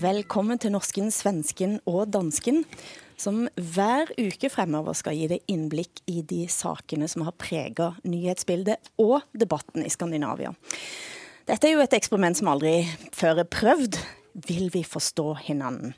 [0.00, 2.62] Velkommen til norsken, svensken og dansken,
[3.20, 8.88] som hver uke fremover skal gi deg innblikk i de sakene som har præget nyhetsbildet
[9.02, 10.54] og debatten i Skandinavia.
[11.50, 13.98] Dette er jo et eksperiment som aldri før er prøvd.
[14.46, 15.92] Vil vi forstå hinanden?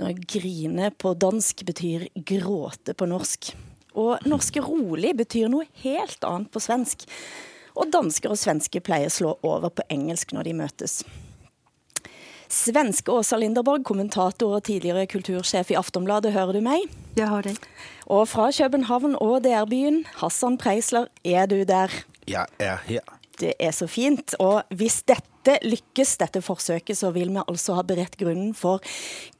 [0.00, 3.50] Når grine på dansk betyr gråte på norsk.
[4.00, 7.04] Og norske rolig betyr noe helt annet på svensk.
[7.76, 11.02] Og dansker og svenske pleier slå over på engelsk når de møtes.
[12.52, 16.86] Svenske Åsa Linderborg, kommentator og tidligere kultursjef i Aftonbladet, hører du meg?
[17.16, 17.56] Jeg har det.
[18.06, 21.92] Og fra København og DR-byen, Hassan Preisler, er du der?
[22.28, 23.14] Jeg er her.
[23.40, 24.36] Det er så fint.
[24.38, 28.84] Og hvis dette lykkes, dette forsøket, så vil vi altså ha beredt grunnen for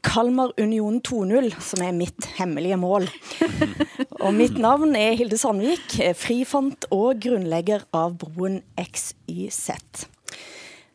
[0.05, 3.09] Kalmar Union 2.0, som er mitt hemmelige mål.
[4.25, 9.71] og mitt navn er Hilde Sandvik, frifant og grunnlegger av broen XYZ.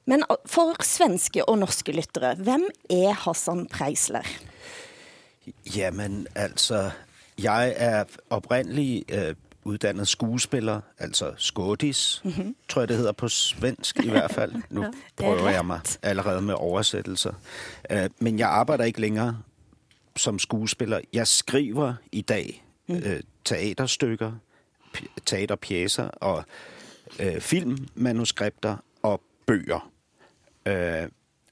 [0.10, 4.26] Men for svenske og norske lyttere, hvem er Hassan Preisler?
[5.76, 6.92] Jamen, altså,
[7.38, 12.56] jeg er oprindelig øh, uddannet skuespiller, altså skådis, mm-hmm.
[12.70, 14.54] tror jeg det hedder på svensk i hvert fald.
[14.70, 17.34] Nu ja, prøver jeg mig allerede med oversættelser.
[17.94, 19.38] Uh, men jeg arbejder ikke længere
[20.16, 21.00] som skuespiller.
[21.14, 22.96] Jeg skriver i dag mm.
[22.96, 23.02] uh,
[23.46, 24.32] teaterstykker,
[25.26, 26.44] teaterpjæser og
[27.20, 29.92] uh, filmmanuskripter og bøger.
[30.66, 31.08] Øh,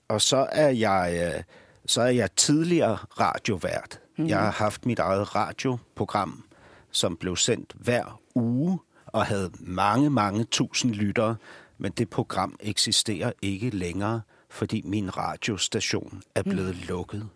[0.07, 1.43] og så er jeg øh,
[1.87, 3.99] så er jeg tidligere radiovært.
[4.17, 4.27] Mm.
[4.27, 6.43] Jeg har haft mit eget radioprogram,
[6.91, 11.35] som blev sendt hver uge og havde mange, mange tusind lyttere.
[11.77, 16.49] Men det program eksisterer ikke længere, fordi min radiostation er mm.
[16.49, 16.87] blevet mm.
[16.87, 17.29] lukket.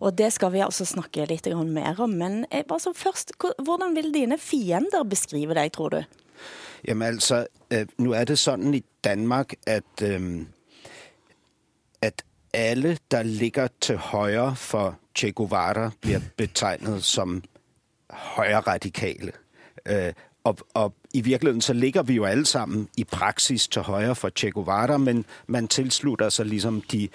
[0.00, 2.10] Og det skal vi altså snakke lidt mere om.
[2.10, 3.32] Men altså først,
[3.64, 6.02] hvordan vil dine fiender beskrive dig, tror du?
[6.88, 10.02] Jamen altså, øh, nu er det sådan i Danmark, at...
[10.02, 10.46] Øh,
[12.02, 12.22] at
[12.52, 17.42] alle, der ligger til højre for Che Guevara, bliver betegnet som
[18.10, 19.32] højre radikale.
[19.86, 20.12] Øh,
[20.44, 24.30] og, og i virkeligheden så ligger vi jo alle sammen i praksis til højre for
[24.38, 27.08] Che Guevara, men man tilslutter sig ligesom de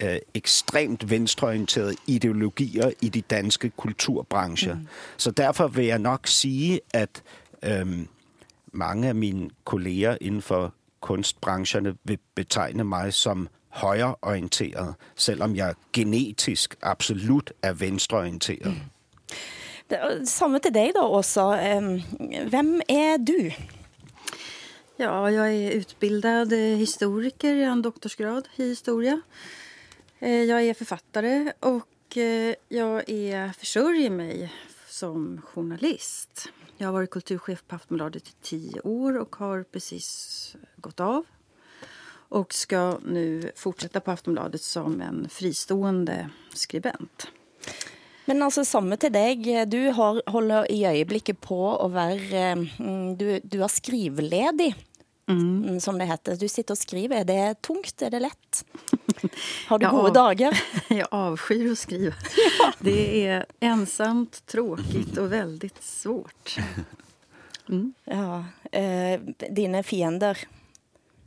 [0.00, 4.74] øh, ekstremt venstreorienterede ideologier i de danske kulturbrancher.
[4.74, 4.88] Mm.
[5.16, 7.22] Så derfor vil jeg nok sige, at
[7.62, 7.98] øh,
[8.72, 16.76] mange af mine kolleger inden for kunstbrancherne vil betegne mig som højreorienteret, selvom jeg genetisk
[16.82, 18.66] absolut er venstreorienteret.
[18.66, 20.26] Mm.
[20.26, 21.50] Samme til dig da også.
[22.50, 23.50] Hvem er du?
[24.98, 29.20] Ja, jag är utbildad historiker, jag har en doktorsgrad i historia.
[30.18, 34.52] Eh, jag är författare och eh, jag är försörjer mig
[34.88, 36.48] som journalist.
[36.76, 41.24] Jag har varit kulturchef på Aftonbladet i tio år och har precis gått av
[42.28, 47.28] och ska nu fortsätta på Aftonbladet som en fristående skribent.
[48.26, 49.66] Men altså samme til dig.
[49.70, 54.72] Du har, holder i øjeblikket på at være, mm, du, du er skriveledig,
[55.30, 55.78] mm.
[55.80, 56.38] som det heter.
[56.40, 57.22] Du sitter og skriver.
[57.22, 58.02] Er det tungt?
[58.02, 58.64] Er det lätt?
[59.68, 60.58] Har du gode dagar?
[60.88, 62.14] Jag avskyr att skriva.
[62.58, 62.72] ja.
[62.78, 66.56] Det är ensamt, tråkigt och väldigt svårt.
[67.68, 67.94] Mm.
[68.04, 69.20] Ja, eh,
[69.50, 70.38] dina fiender,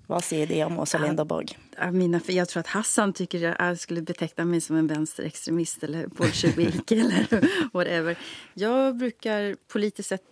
[0.09, 1.57] vad säger det om Åsa Linderborg?
[1.91, 6.07] Mina, jag tror att Hassan tycker att jag skulle beteckna mig som en vänsterextremist eller
[6.07, 7.27] bolsjevik eller
[7.73, 8.17] whatever.
[8.53, 10.23] Jag brukar politiskt sett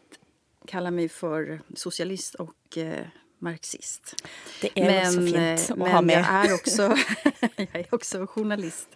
[0.68, 3.06] kalla mig för socialist och eh,
[3.40, 4.24] marxist.
[4.62, 6.20] Det är men, så fint att men ha med.
[6.20, 6.82] Jag är, också,
[7.56, 8.90] jag är också journalist.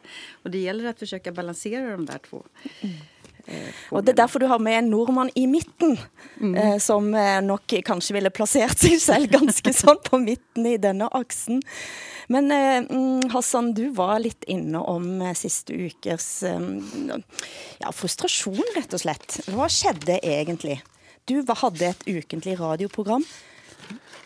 [0.43, 2.43] Och det gäller att försöka balansera de där två.
[2.81, 2.95] Mm.
[3.47, 5.97] Eh, og det er derfor du har med en nordmand i midten,
[6.37, 6.55] mm.
[6.55, 11.09] eh, som eh, nok kanskje ville placeret sig selv ganske sånn på midten i denne
[11.17, 11.61] aksen.
[12.31, 16.59] Men eh, mm, Hassan, du var lidt inne om eh, sidste ukers eh,
[17.81, 19.41] ja, frustration, rett og slett.
[19.51, 20.81] Hvad skedde egentlig?
[21.29, 23.25] Du havde et ukentlig radioprogram.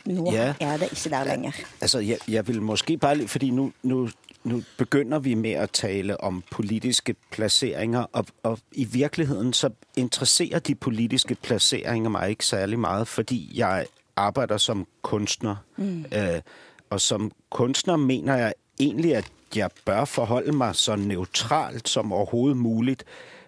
[0.05, 0.53] Nu ja.
[0.59, 1.53] er det ikke der længere.
[1.81, 4.09] Altså, jeg, jeg vil måske bare, fordi nu, nu
[4.45, 10.59] nu begynder vi med at tale om politiske placeringer, og, og i virkeligheden så interesserer
[10.59, 13.85] de politiske placeringer mig ikke særlig meget, fordi jeg
[14.15, 15.55] arbejder som kunstner.
[15.77, 16.05] Mm.
[16.13, 16.41] Øh,
[16.89, 22.57] og som kunstner mener jeg egentlig, at jeg bør forholde mig så neutralt som overhovedet
[22.57, 23.03] muligt,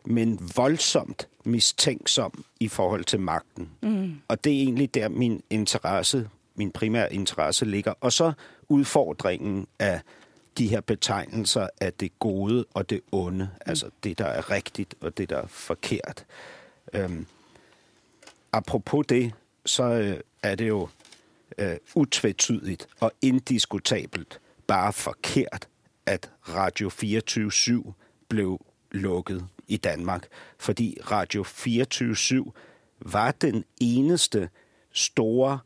[0.05, 3.69] men voldsomt mistænksom i forhold til magten.
[3.81, 4.15] Mm.
[4.27, 7.93] Og det er egentlig der min interesse, min primære interesse ligger.
[8.01, 8.31] Og så
[8.69, 10.01] udfordringen af
[10.57, 13.61] de her betegnelser af det gode og det onde, mm.
[13.65, 16.25] altså det, der er rigtigt og det, der er forkert.
[16.93, 17.25] Øhm,
[18.53, 19.33] apropos det,
[19.65, 20.89] så øh, er det jo
[21.57, 25.67] øh, utvetydigt og indiskutabelt bare forkert,
[26.05, 26.89] at Radio
[27.87, 27.91] 24-7
[28.29, 30.27] blev lukket i Danmark.
[30.57, 32.51] Fordi Radio 24-7
[32.99, 34.49] var den eneste
[34.91, 35.59] store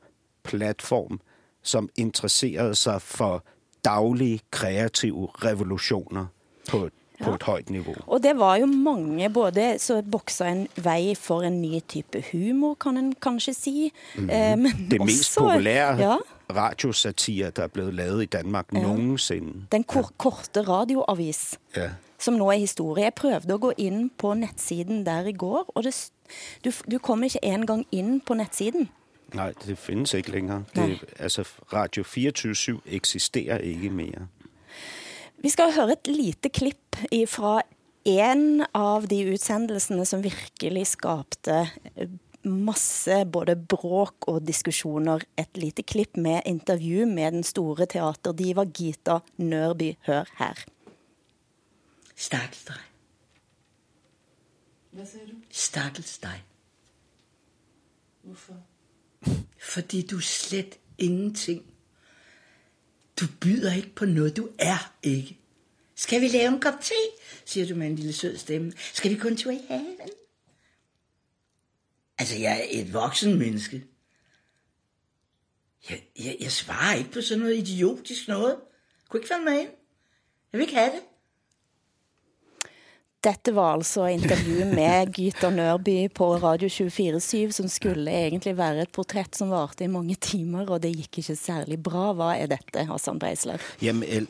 [0.43, 1.19] platform,
[1.63, 3.43] som interesserede sig for
[3.85, 6.25] daglige kreative revolutioner
[6.69, 6.89] på,
[7.19, 7.25] ja.
[7.25, 7.95] på et højt niveau.
[8.07, 12.73] Og det var jo mange, både så boksa en vej for en ny type humor,
[12.73, 13.91] kan man kanskje sige.
[14.15, 14.29] Mm.
[14.29, 16.15] Eh, men det også, mest populære ja.
[16.55, 18.81] radiosatire, der er blevet lavet i Danmark ja.
[18.81, 19.65] nogensinde.
[19.71, 20.07] Den kor ja.
[20.17, 21.59] korte radioavis.
[21.75, 21.89] Ja
[22.21, 23.03] som nå er historie.
[23.03, 26.11] Jeg prøvede at gå ind på netsiden der i går, og det,
[26.65, 28.89] du, du kommer ikke engang ind på netsiden.
[29.33, 30.63] Nej, det findes ikke længere.
[30.75, 31.43] Det, altså,
[31.73, 34.27] Radio 24-7 eksisterer ikke mere.
[35.37, 36.95] Vi skal høre et lite klip
[37.27, 37.61] fra
[38.05, 41.67] en av de udsendelsene som virkelig skabte
[42.43, 45.23] masse både bråk og diskussioner.
[45.37, 49.93] Et lite klip med intervju med den store teaterdiva Gita Nørby.
[50.07, 50.65] Hør her.
[52.15, 52.81] Stakkels dig.
[54.91, 55.35] Hvad sagde du?
[55.49, 56.43] Stakkels dig.
[58.23, 58.70] Hvorfor?
[59.59, 61.73] Fordi du er slet ingenting.
[63.19, 65.38] Du byder ikke på noget, du er ikke.
[65.95, 66.94] Skal vi lave en kop te?
[67.45, 68.73] siger du med en lille sød stemme.
[68.94, 69.97] Skal vi kun tur i haven?
[72.18, 73.83] Altså, jeg er et voksen menneske.
[75.89, 78.51] Jeg, jeg, jeg svarer ikke på sådan noget idiotisk noget.
[78.51, 79.69] Jeg kunne ikke falde mig ind.
[80.51, 81.01] Jeg vil ikke have det.
[83.21, 88.89] Dette var altså intervju med Gyta Nørby på Radio 24-7, som skulle egentlig være et
[88.89, 92.13] portrætt som varte i mange timer, og det gik ikke særlig bra.
[92.18, 93.62] Hvad er dette, Hassan Breisler?
[93.81, 94.27] Jamen,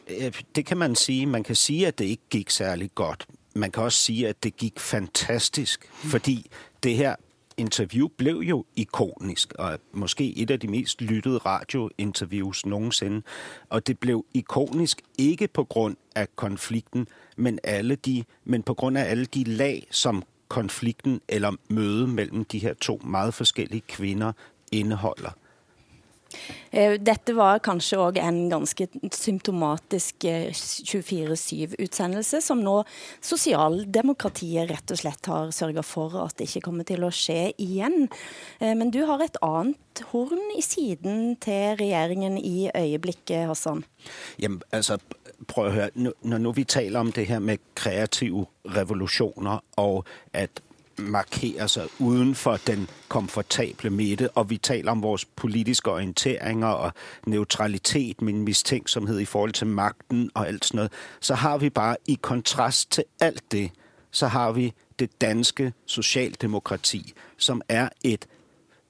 [0.55, 1.25] det kan man sige.
[1.25, 3.25] Man kan sige, at det ikke gik særlig godt.
[3.55, 6.51] Man kan også sige, at det gik fantastisk, fordi
[6.83, 7.15] det her
[7.57, 13.21] interview blev jo ikonisk, og måske et af de mest lyttede radiointerviews nogensinde.
[13.69, 17.07] Og det blev ikonisk ikke på grund af konflikten,
[17.37, 22.45] men, alle de, men på grund af alle de lag, som konflikten eller møde mellem
[22.45, 24.31] de her to meget forskellige kvinder
[24.71, 25.31] indeholder.
[26.71, 32.77] Eh, dette var kanskje òg en ganske symptomatisk eh, 24-7-utsendelse, som nå
[33.25, 38.07] sosialdemokratiet rett og slett har sørga for at det ikke kommer til å ske igen.
[38.59, 43.83] Eh, men du har et annet horn i siden til regeringen i øyeblikket, Hassan.
[44.39, 44.97] Jamen, altså,
[45.47, 50.61] prøv at høre, når nu vi taler om det her med kreative revolutioner, og at
[50.97, 56.91] markere sig uden for den komfortable midte, og vi taler om vores politiske orienteringer og
[57.25, 61.95] neutralitet, min mistænksomhed i forhold til magten og alt sådan noget, så har vi bare
[62.05, 63.71] i kontrast til alt det,
[64.11, 68.27] så har vi det danske socialdemokrati, som er et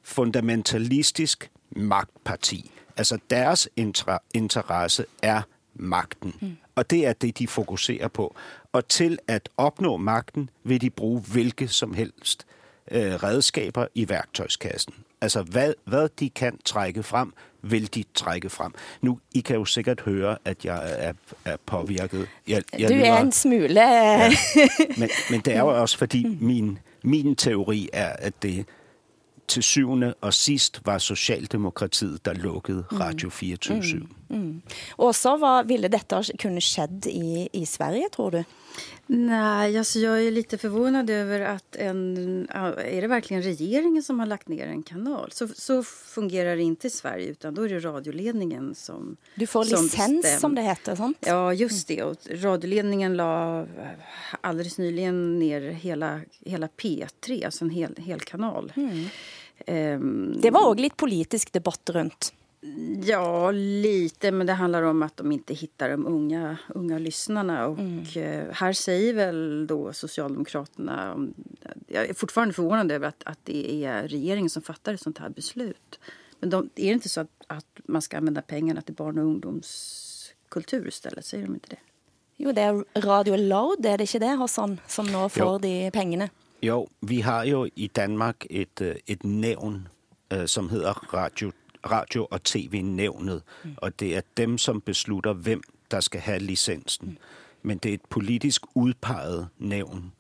[0.04, 2.72] fundamentalistisk magtparti.
[2.98, 3.70] Altså deres
[4.34, 5.42] interesse er
[5.76, 6.34] magten.
[6.42, 6.58] Mm.
[6.76, 8.36] Og det er det, de fokuserer på.
[8.72, 12.46] Og til at opnå magten vil de bruge hvilke som helst
[12.92, 14.94] øh, redskaber i værktøjskassen.
[15.22, 18.74] Altså hvad, hvad de kan trække frem, vil de trække frem.
[19.02, 21.14] Nu, I kan jo sikkert høre, at jeg er,
[21.46, 22.28] er påvirket.
[22.48, 23.82] Jeg, jeg du er en smule...
[23.82, 24.32] ja,
[24.98, 28.66] men, men det er jo også, fordi min, min teori er, at det
[29.48, 32.98] til syvende og sidst var Socialdemokratiet, der lukkede mm.
[32.98, 34.08] Radio 24 mm.
[34.32, 34.62] Mm.
[35.14, 38.44] Så var, ville dette kunne skjedd i, i Sverige, tror du?
[39.14, 42.48] Nej, alltså jag är lite förvånad över att en...
[42.78, 45.32] Är det verkligen regeringen som har lagt ner en kanal?
[45.32, 49.64] Så, så fungerar det inte i Sverige, utan då är det radioledningen som Du får
[49.64, 50.40] som licens, bestäm.
[50.40, 51.18] som det heter, sånt?
[51.22, 52.04] Ja, just det.
[52.04, 53.66] Och radioledningen la
[54.42, 58.74] alldeles nyligen ner hela, hela P3, alltså en hel, hel kanal.
[58.76, 59.06] Mm.
[59.68, 62.34] Um, det var också lite politisk debatt runt.
[63.04, 67.68] Ja, lite, men det handlar om att de inte hittar de unga, unga lyssnarna.
[67.68, 68.06] Och mm.
[68.16, 71.28] Eh, här säger väl då Socialdemokraterna...
[71.88, 75.30] Jag är fortfarande förvånad över att, att det är regeringen som fattar ett sånt här
[75.30, 76.00] beslut.
[76.40, 79.26] Men de, är det inte så att, att man ska använda pengarna till barn och
[79.26, 81.26] ungdomskultur istället?
[81.26, 81.80] Säger de inte det?
[82.38, 85.58] Jo, det är Radio Loud, är det inte det, Hassan, som nu får jo.
[85.58, 86.30] de pengarna?
[86.62, 89.88] Jo, vi har jo i Danmark et, øh, et nævn,
[90.34, 91.52] øh, som hedder Radio
[91.86, 93.74] radio- og tv-nævnet, mm.
[93.78, 95.62] og det er dem, som beslutter, hvem
[95.92, 97.08] der skal have licensen.
[97.08, 97.18] Mm.
[97.64, 100.12] Men det er et politisk udpeget nævn,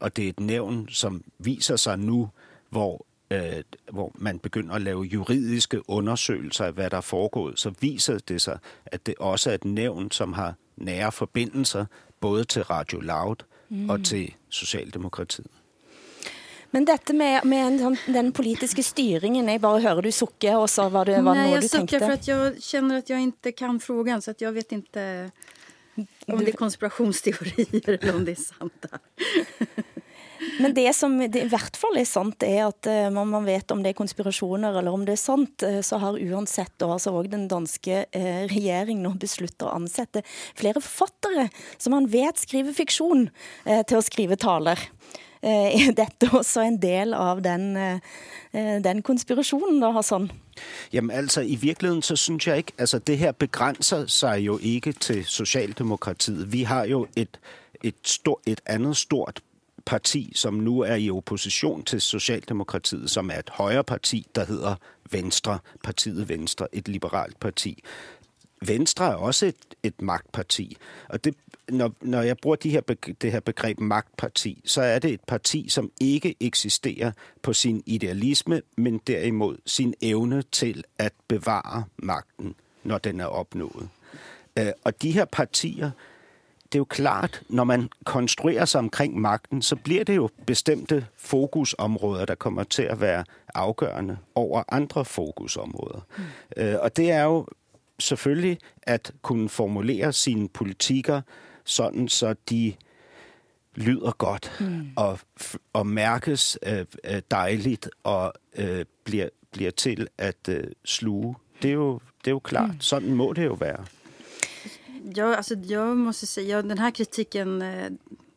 [0.00, 2.28] og det er et nævn, som viser sig nu,
[2.70, 3.62] hvor øh,
[3.92, 8.42] hvor man begynder at lave juridiske undersøgelser af, hvad der er foregået, så viser det
[8.42, 11.84] sig, at det også er et nævn, som har nære forbindelser
[12.20, 13.36] både til Radio Loud
[13.68, 13.90] mm.
[13.90, 15.59] og til Socialdemokratiet.
[16.70, 20.88] Men dette med, med en, den politiska styrningen, jag bara hör du sucka och så
[20.88, 21.96] var det var Nej, jag du tänkte.
[21.96, 25.30] Suckar för att jag känner att jag inte kan frågan så att jag vet inte
[26.26, 28.86] Om det er konspirasjonsteorier, eller om det er sant.
[30.60, 33.82] Men det som det i hvert fall er sant, er at uh, man vet om
[33.84, 37.32] det er konspirasjoner eller om det er sant, uh, så har uansett da altså også
[37.34, 40.22] den danske uh, regjeringen nå besluttet å ansette
[40.56, 43.28] flere forfattere som man vet skriver fiksjon
[43.66, 44.80] til å skrive taler.
[45.42, 47.98] Eh, er dette også en del av den, eh,
[48.84, 50.30] den konspirationen, har sådan.
[50.92, 54.92] Jamen altså, i virkeligheden så synes jeg ikke, altså det her begrænser sig jo ikke
[54.92, 56.52] til Socialdemokratiet.
[56.52, 57.40] Vi har jo et,
[57.82, 59.40] et, stort, et andet stort
[59.86, 64.74] parti, som nu er i opposition til Socialdemokratiet, som er et højre parti, der hedder
[65.10, 67.82] Venstre, partiet Venstre, et liberalt parti.
[68.66, 70.76] Venstre er også et, et magtparti,
[71.08, 71.34] og det,
[71.68, 72.80] når, når jeg bruger de her,
[73.22, 77.12] det her begreb magtparti, så er det et parti, som ikke eksisterer
[77.42, 83.88] på sin idealisme, men derimod sin evne til at bevare magten, når den er opnået.
[84.58, 85.90] Øh, og de her partier
[86.72, 91.06] det er jo klart, når man konstruerer sig omkring magten, så bliver det jo bestemte
[91.16, 93.24] fokusområder, der kommer til at være
[93.54, 96.00] afgørende over andre fokusområder.
[96.16, 96.24] Mm.
[96.56, 97.46] Øh, og det er jo
[98.00, 101.22] selvfølgelig at kunne formulere sine politikker
[101.64, 102.74] sådan, så de
[103.74, 104.90] lyder godt mm.
[104.96, 105.18] og,
[105.72, 111.36] og mærkes øh, øh, dejligt og øh, bliver, bliver til at øh, sluge.
[111.62, 112.70] Det er, jo, det er jo klart.
[112.70, 112.80] Mm.
[112.80, 113.86] Sådan må det jo være.
[115.16, 117.90] Ja, alltså jag måste säga, den här kritiken eh,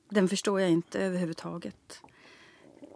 [0.10, 2.02] den förstår jag inte överhuvudtaget.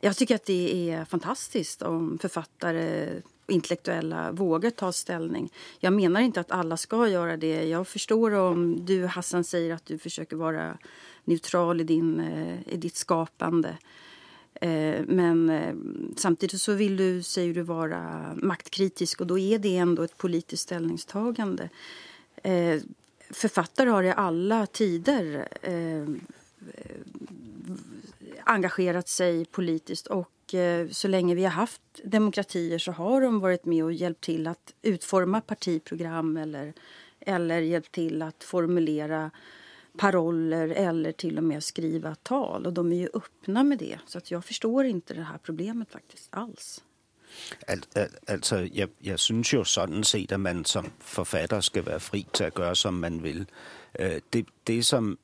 [0.01, 5.51] Jag tycker att det är fantastiskt om författare intellektuella vågar ta ställning.
[5.79, 7.67] Jag menar inte att alla ska göra det.
[7.67, 10.77] Jag förstår om du, Hassan, säger att du försöker vara
[11.23, 13.77] neutral i, din, eh, i ditt skapande.
[14.53, 15.75] Eh, men eh,
[16.15, 20.63] samtidigt så vill du, säger du, vara maktkritisk och då är det ändå ett politiskt
[20.63, 21.69] ställningstagande
[22.43, 22.81] eh,
[23.29, 26.05] författare har i alla tider eh,
[28.43, 33.65] engagerat sig politiskt och Eh, så länge vi har haft demokratier så har de varit
[33.65, 36.73] med och hjälpt till att utforma partiprogram eller,
[37.19, 39.31] eller hjälpt till att formulera
[39.97, 42.65] paroller eller till och med skriva tal.
[42.65, 43.99] Och de är ju öppna med det.
[44.07, 46.83] Så att jag förstår inte det här problemet faktiskt alls.
[47.67, 51.99] Al, al, altså, jeg, jeg synes jo sådan set, at man som forfatter skal være
[51.99, 53.47] fri til at gøre, som man vil.
[53.99, 55.19] Øh, det, det som...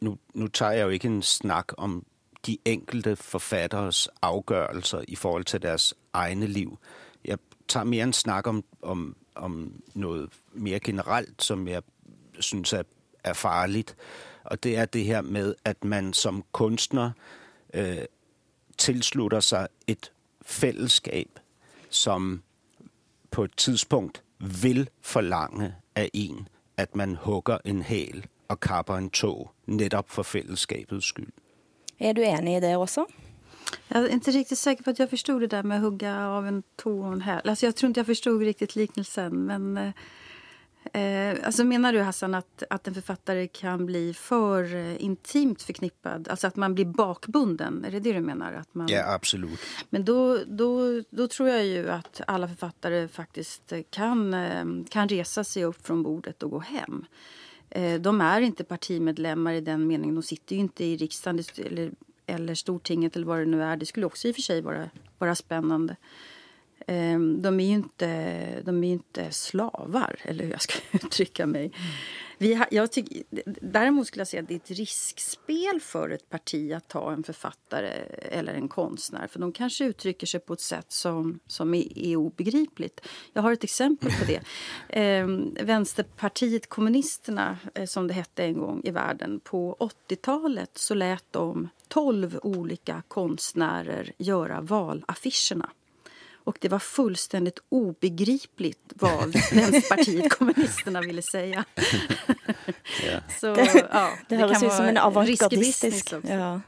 [0.00, 2.04] Nu, nu tager jeg jo ikke en snak om
[2.46, 6.78] de enkelte forfatteres afgørelser i forhold til deres egne liv.
[7.24, 11.82] Jeg tager mere en snak om, om, om noget mere generelt, som jeg
[12.40, 12.82] synes er,
[13.24, 13.96] er farligt.
[14.44, 17.10] Og det er det her med, at man som kunstner
[17.74, 17.98] øh,
[18.78, 21.28] tilslutter sig et fællesskab,
[21.90, 22.42] som
[23.30, 29.10] på et tidspunkt vil forlange af en, at man hugger en hæl og kapper en
[29.10, 31.32] tog, netop for fællesskabets skyld.
[32.00, 33.06] Er du enig i det også?
[33.90, 36.46] Jeg er ikke riktigt sikker på, at jeg forstod det der med at hugga av
[36.46, 37.44] en tog og en hæl.
[37.44, 39.92] Altså, jeg tror ikke, jeg forstod riktigt liknelsen, men eh,
[40.92, 46.28] Eh, alltså menar du Hassan att, att en författare kan bli för eh, intimt förknippad?
[46.28, 47.84] Alltså att man blir bakbunden?
[47.84, 48.52] Är det det du menar?
[48.52, 48.88] Att man...
[48.90, 49.60] Ja, absolut.
[49.90, 55.44] Men då, då, då tror jag ju att alla författare faktiskt kan, eh, kan resa
[55.44, 57.04] sig upp från bordet och gå hem.
[57.04, 57.37] Eh,
[57.70, 60.14] Eh, de är inte partimedlemmar i den meningen.
[60.14, 61.92] De sitter ju inte i riksdagen eller,
[62.26, 63.76] eller Stortinget eller vad det nu är.
[63.76, 65.96] Det skulle också i och för sig vara, vara spännande.
[66.90, 71.64] Ehm, de är ju inte, de är inte slavar, eller hur jag ska uttrycka mig.
[71.64, 71.72] Mm.
[72.40, 73.22] Vi har, jag tyck,
[73.60, 77.22] däremot skulle jag säga att det är ett riskspel för ett parti att ta en
[77.22, 77.88] författare
[78.22, 79.26] eller en konstnär.
[79.26, 83.00] För de kanske uttrycker sig på ett sätt som, som är, är obegripligt.
[83.32, 84.40] Jag har ett exempel på det.
[84.88, 85.26] Eh,
[85.60, 89.76] Vänsterpartiet kommunisterna, eh, som det hette en gång i världen, på
[90.08, 95.70] 80-talet så lät de 12 olika konstnärer göra valaffischerna.
[96.48, 101.64] Och det var fullständigt obegripligt vad Vänsterpartiet kommunisterna ville säga.
[103.06, 103.20] ja.
[103.40, 106.60] Så, ja, det, det høres ut som en avantgardistisk ja.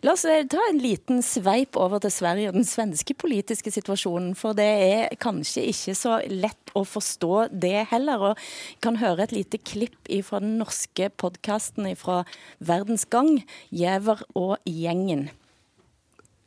[0.00, 4.32] La oss eh, ta en liten sveip over til Sverige og den svenske politiske situasjonen.
[4.40, 8.30] For det er kanskje ikke så lett å forstå det heller.
[8.30, 8.44] Og
[8.80, 12.22] kan høre et lite klipp fra den norske podkasten fra
[12.56, 15.28] Verdens Gang, 'Gjever og gjengen'.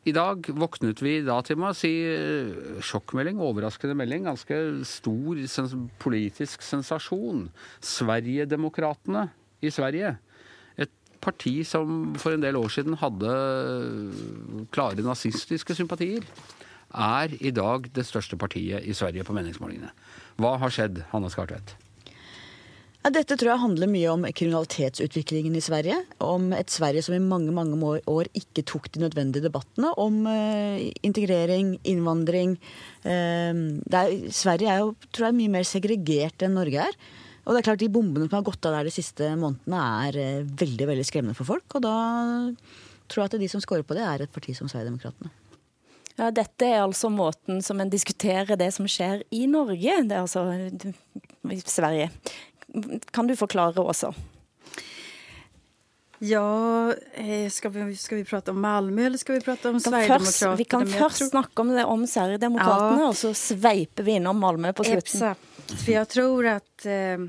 [0.10, 5.42] I dag våknet vi da til med å si eh, sjokkmelding, overraskende melding, ganske stor
[5.52, 7.48] sens politisk sensasjon.
[7.86, 9.28] Sverigedemokraterna
[9.62, 10.16] i Sverige.
[10.80, 16.26] Et parti som for en del år siden hadde eh, klare nazistiske sympatier,
[16.90, 19.92] er i dag det største partiet i Sverige på meningsmålingene.
[20.42, 21.76] Hva har skjedd, Hanne Skartvedt?
[23.00, 26.02] Ja, dette tror jeg handler mye om kriminalitetsutviklingen i Sverige.
[26.20, 27.78] Om et Sverige som i mange mange
[28.12, 32.58] år ikke tok de nødvendige debattene om eh, integrering, innvandring.
[33.06, 37.00] Uh, er, Sverige er jo tror jeg, mye mer segregert enn Norge er.
[37.46, 40.20] Og det er klart De bombene som har gått av der de siste månedene, er
[40.20, 41.80] eh, veldig veldig skremmende for folk.
[41.80, 41.96] Og da
[43.08, 45.32] tror jeg at de som scorer på det, er et parti som Sverigedemokraterna.
[46.20, 50.26] Ja, dette er altså måten som en diskuterer det som skjer i Norge, det er
[50.26, 52.10] altså i Sverige.
[53.12, 54.14] Kan du forklare også?
[56.20, 60.56] Ja, eh, ska vi, ska vi prate om Malmö eller skal vi prate om Sverigedemokraterna?
[60.56, 61.28] vi kan først tror...
[61.28, 63.08] snakke om, det, om Sverigedemokraterna, ja.
[63.08, 65.22] og så sveiper vi innom Malmö på slutten.
[65.22, 67.24] Exakt, for jeg tror at eh,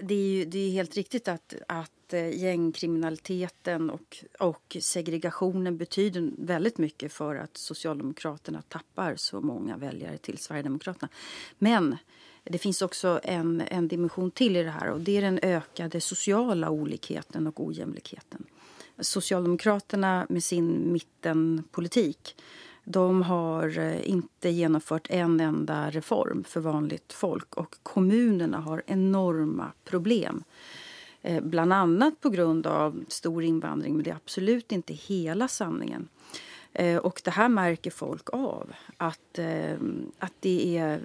[0.00, 6.78] det, är, det är helt riktigt att, att eh, gängkriminaliteten och, och segregationen betyder väldigt
[6.78, 11.08] mycket för att Socialdemokraterna tappar så många väljare till Sverigedemokraterna.
[11.58, 11.96] Men
[12.44, 16.00] det finns också en, en dimension till i det här och det är den ökade
[16.00, 18.44] sociala olikheten och ojämlikheten.
[18.98, 22.36] Socialdemokraterna med sin mittenpolitik
[22.84, 29.72] de har eh, inte genomfört en enda reform för vanligt folk och kommunerna har enorma
[29.84, 30.44] problem.
[31.22, 36.08] Eh, bland annat på grund av stor invandring, men det är absolut inte hela sanningen.
[36.72, 39.78] Eh, och det här märker folk av, att, eh,
[40.18, 41.00] att det är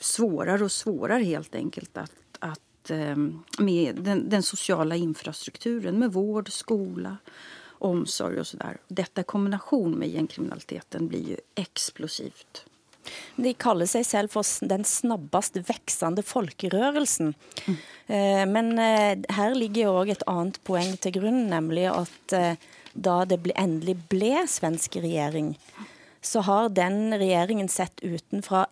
[0.00, 6.52] svårare och svårare helt enkelt att, att ehm, med den, den, sociala infrastrukturen med vård,
[6.52, 7.16] skola,
[7.62, 8.76] omsorg och sådär.
[8.88, 12.64] Detta i kombination med gängkriminaliteten blir ju explosivt.
[13.36, 17.32] De kaller seg selv for den snabbest veksende folkerørelsen.
[17.64, 17.78] Mm.
[18.06, 22.68] Eh, men eh, her ligger jo òg et annet poeng til grunn, nemlig at eh,
[22.92, 25.54] da det endelig ble svensk regjering,
[26.20, 28.66] så har den regjeringen sett utenfra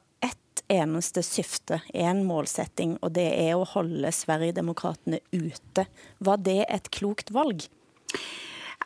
[0.69, 5.87] eneste syfte, en målsetting, og det er å holde Sverigedemokraterna ute.
[6.19, 7.69] Var det ett klokt valg?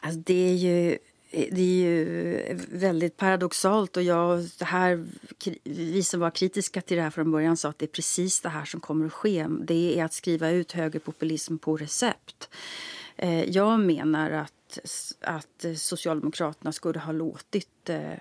[0.02, 0.98] Alltså, det är ju
[1.33, 5.07] det är ju väldigt paradoxalt och jag, det här,
[5.64, 8.48] vi som var kritiska till det här från början sa att det är precis det
[8.48, 9.46] här som kommer att ske.
[9.61, 12.48] Det är att skriva ut högerpopulism på recept.
[13.16, 14.78] Eh, jag menar att,
[15.20, 18.12] att Socialdemokraterna skulle ha låtit eh,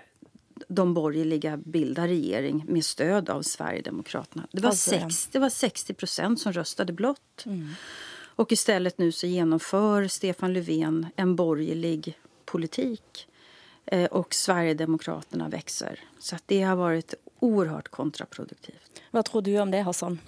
[0.74, 4.46] de borgerliga bildar regering med stöd av Sverigedemokraterna.
[4.52, 7.46] Det var, alltså, 60, det var 60 procent som röstade blått.
[7.46, 7.68] Mm.
[8.34, 13.28] Och istället nu så genomför Stefan Löfven en borgerlig politik
[13.86, 16.00] eh, och Sverigedemokraterna växer.
[16.18, 19.02] Så att det har varit oerhört kontraproduktivt.
[19.10, 20.18] Vad tror du om det, Hassan?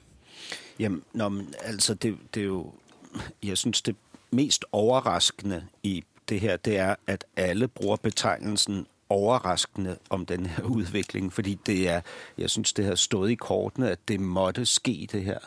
[0.76, 2.72] Jamen, nå, men, altså, det, det er jo,
[3.42, 3.96] jeg synes, det
[4.30, 10.62] mest overraskende i det her, det er, at alle bruger betegnelsen overraskende om den her
[10.78, 12.00] udvikling, fordi det er,
[12.38, 15.38] jeg synes, det har stået i kortene, at det måtte ske det her.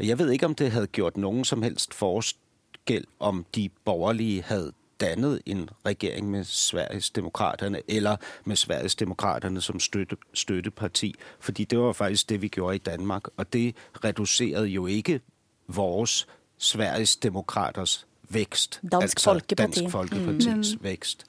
[0.00, 4.72] Jeg ved ikke, om det havde gjort nogen som helst forskel, om de borgerlige havde
[5.00, 11.78] dannet en regering med Sveriges Demokraterne, eller med Sveriges Demokraterne som støtte, støtteparti, fordi det
[11.78, 15.20] var faktisk det, vi gjorde i Danmark, og det reducerede jo ikke
[15.68, 16.26] vores
[16.58, 18.80] Sveriges Demokraters vækst.
[18.92, 19.80] Dansk altså Folkeparti.
[19.80, 20.84] Dansk Folkepartis mm.
[20.84, 21.26] vækst.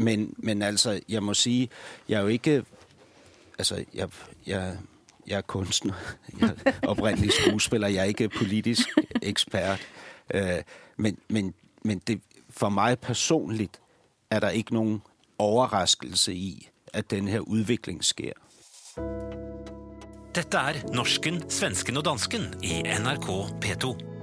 [0.00, 1.68] Men, men altså, jeg må sige,
[2.08, 2.64] jeg er jo ikke...
[3.58, 4.08] Altså, jeg,
[4.46, 4.76] jeg,
[5.26, 5.94] jeg er kunstner.
[6.40, 7.88] Jeg er oprindelig skuespiller.
[7.88, 8.88] Jeg er ikke politisk
[9.22, 9.80] ekspert.
[10.34, 10.62] Øh,
[10.96, 13.80] men men, men det, for mig personligt
[14.30, 15.02] er der ikke nogen
[15.38, 18.32] overraskelse i, at den her udvikling sker.
[20.34, 23.28] Dette er Norsken, Svensken og Dansken i NRK
[23.64, 24.19] P2.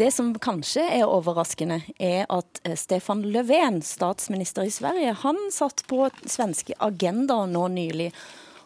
[0.00, 5.82] Det som kanskje er overraskende, er at eh, Stefan Löfven, statsminister i Sverige, han satt
[5.90, 8.06] på svenske agenda nå nylig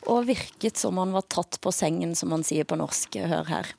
[0.07, 3.19] og virket som han var tatt på sengen, som man sier på norsk.
[3.27, 3.73] Hør her.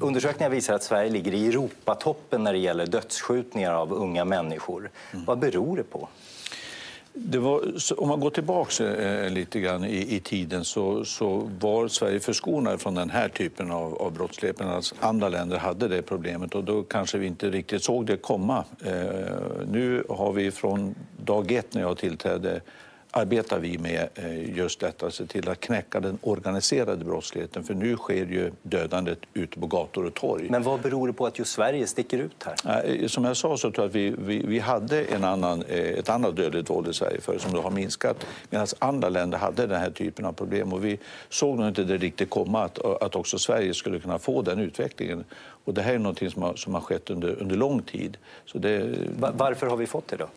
[0.00, 4.90] Undersökningar visar att Sverige ligger i Europatoppen när det gäller dödsskjutningar av unga människor.
[5.26, 6.08] Vad beror det på?
[7.18, 7.62] Var,
[7.96, 12.78] om man går tillbaka eh, lite grann i, i tiden så, så, var Sverige förskonade
[12.78, 16.82] från den här typen av, av brottslighet medan andra länder hade det problemet och då
[16.82, 18.64] kanske vi inte riktigt såg det komma.
[18.84, 18.92] Eh,
[19.70, 22.60] nu har vi från dag ett när jag tillträdde
[23.16, 27.64] arbetar vi med eh, just detta, se till att knäcka den organiserade brottsligheten.
[27.64, 30.46] För nu sker ju dödandet ute på gator och torg.
[30.50, 32.84] Men vad beror det på att just Sverige sticker ut här?
[33.02, 35.78] Eh, som jag sa så tror jag att vi, vi, vi hade en annan, eh,
[35.78, 38.26] ett annat dödligt våld i Sverige för som då har minskat.
[38.50, 40.72] Medan andra länder hade den här typen av problem.
[40.72, 40.98] Och vi
[41.28, 45.24] såg nog inte det riktigt komma att, att också Sverige skulle kunna få den utvecklingen.
[45.64, 48.16] Och det här är något som har, som har skett under, under lång tid.
[48.46, 48.94] Så det...
[49.18, 50.28] Varför har vi fått det då?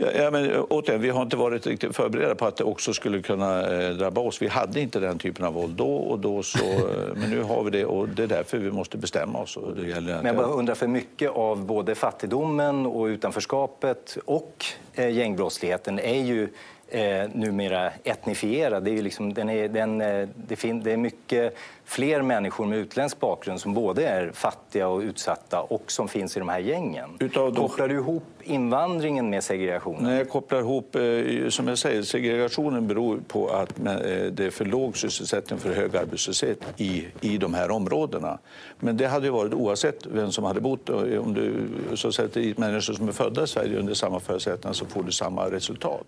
[0.00, 2.94] Ja, ja, men, eh, återigen, vi har inte varit riktigt förberedda på att det också
[2.94, 4.42] skulle kunna eh, drabba oss.
[4.42, 7.64] Vi hade inte den typen av våld då, och då så, eh, men nu har
[7.64, 9.56] vi det och det är därför vi måste bestämma oss.
[9.56, 14.64] Och det gäller Men jag bara undrar, för mycket av både fattigdomen och utanförskapet och
[14.94, 16.48] eh, gängbrottsligheten är ju
[16.90, 18.84] eh, numera etnifierad.
[18.84, 22.66] Det är, ju liksom, den är, den, eh, det, fin, det är mycket fler människor
[22.66, 26.58] med utländsk bakgrund som både är fattiga och utsatta och som finns i de här
[26.58, 27.10] gängen.
[27.20, 30.02] Utav de- Kopplar du ihop invandringen med segregationen?
[30.02, 33.94] När jag kopplar ihop, eh, som jag säger, segregationen beror på att eh,
[34.32, 38.38] det är för låg sysselsättning, för hög arbetslöshet i, i de här områdena.
[38.78, 40.88] Men det hade ju varit oavsett vem som hade bott.
[40.88, 44.86] Och Om du så sätter människor som är födda i Sverige under samma förutsättningar så
[44.86, 46.06] får du samma resultat.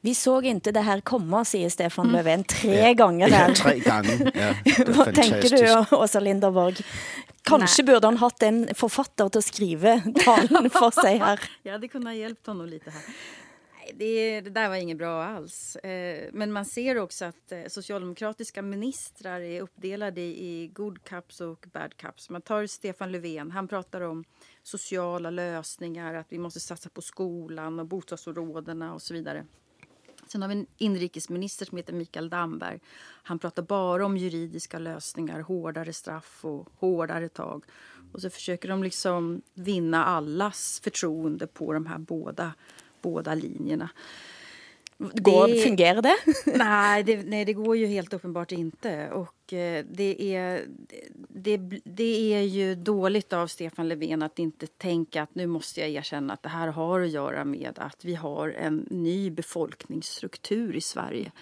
[0.00, 3.54] Vi så inte det här komma, säger Stefan Löfven tre gånger där.
[3.54, 4.32] Tre gange.
[4.34, 6.76] Ja, det Vad tänker du, Åsa Linderborg?
[7.42, 11.40] Kanske burde han haft en författare att skriva talen för sig här.
[11.62, 13.02] Jag hade kunnat hjälpt honom lite här.
[13.78, 15.76] Nej, Det, det där var inget bra alls.
[15.76, 21.64] Eh, Men man ser också att eh, socialdemokratiska ministrar är uppdelade i good cups och
[21.72, 22.30] bad cups.
[22.30, 24.24] Man tar Stefan Löfven, han pratar om
[24.62, 29.44] sociala lösningar, att vi måste satsa på skolan och bostadsområdena och så vidare.
[30.32, 32.80] Sen har vi en inrikesminister som heter Mikael Damberg.
[33.22, 37.64] Han pratar bara om juridiska lösningar, hårdare straff och hårdare tag.
[38.12, 42.52] Och så försöker de liksom vinna allas förtroende på de här båda,
[43.02, 43.88] båda linjerna.
[45.14, 46.02] Går, Det- Fungerar
[46.46, 46.58] det?
[46.58, 49.10] nej, det, nej, det går ju helt uppenbart inte.
[49.10, 50.64] Och eh, det, är,
[51.28, 55.88] det, det är ju dåligt av Stefan Löfven att inte tänka att nu måste jag
[55.90, 60.80] erkänna att det här har att göra med att vi har en ny befolkningsstruktur i
[60.80, 61.32] Sverige.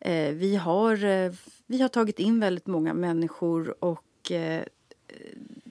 [0.00, 1.32] Eh, vi, har, eh,
[1.66, 4.62] vi har tagit in väldigt många människor och eh,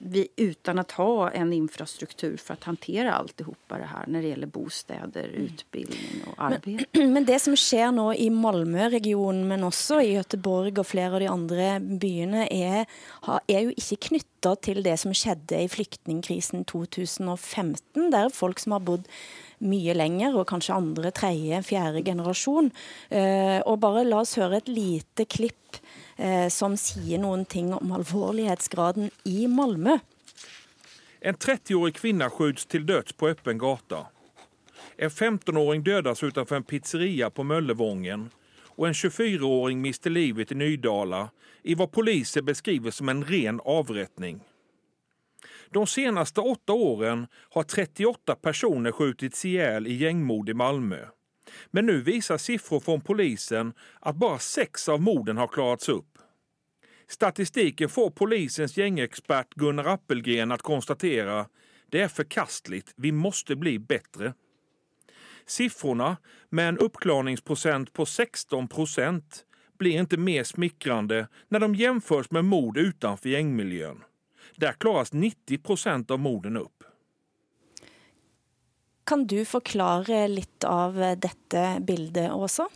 [0.04, 4.46] vi, utan att ha en infrastruktur för att hantera alltihopa det här när det gäller
[4.46, 6.84] bostäder, utbildning och arbete.
[7.06, 11.26] Men det som sker nu i Malmö-regionen, men också i Göteborg och flera av de
[11.26, 12.86] andra byarna, är,
[13.46, 18.80] är ju inte knyttet till det som skedde i flyktingkrisen 2015, där folk som har
[18.80, 19.08] bott
[19.58, 22.70] mycket längre och kanske andra, tredje, fjärde generation.
[23.08, 25.76] Eh, och bara låt oss höra ett lite klipp
[26.16, 29.98] eh, som säger någonting om allvarlighetsgraden i Malmö.
[31.20, 34.06] En 30-årig kvinna skjuts till döds på öppen gata.
[34.96, 38.30] En 15-åring dödas utanför en pizzeria på Möllevången
[38.64, 41.30] och en 24-åring mister livet i Nydala
[41.62, 44.40] i vad poliser beskriver som en ren avrättning.
[45.70, 51.06] De senaste åtta åren har 38 personer skjutits ihjäl i gängmord i Malmö.
[51.70, 56.18] Men nu visar siffror från polisen att bara sex av morden har klarats upp.
[57.08, 61.46] Statistiken får polisens gängexpert Gunnar Appelgren att konstatera
[61.92, 64.34] det är förkastligt, vi måste bli bättre.
[65.46, 66.16] Siffrorna
[66.48, 69.44] med en uppklarningsprocent på 16 procent
[69.78, 74.04] blir inte mer smickrande när de jämförs med mord utanför gängmiljön.
[74.56, 76.84] Där klaras 90 procent av morden upp.
[79.04, 82.68] Kan du förklara lite av detta bildet också?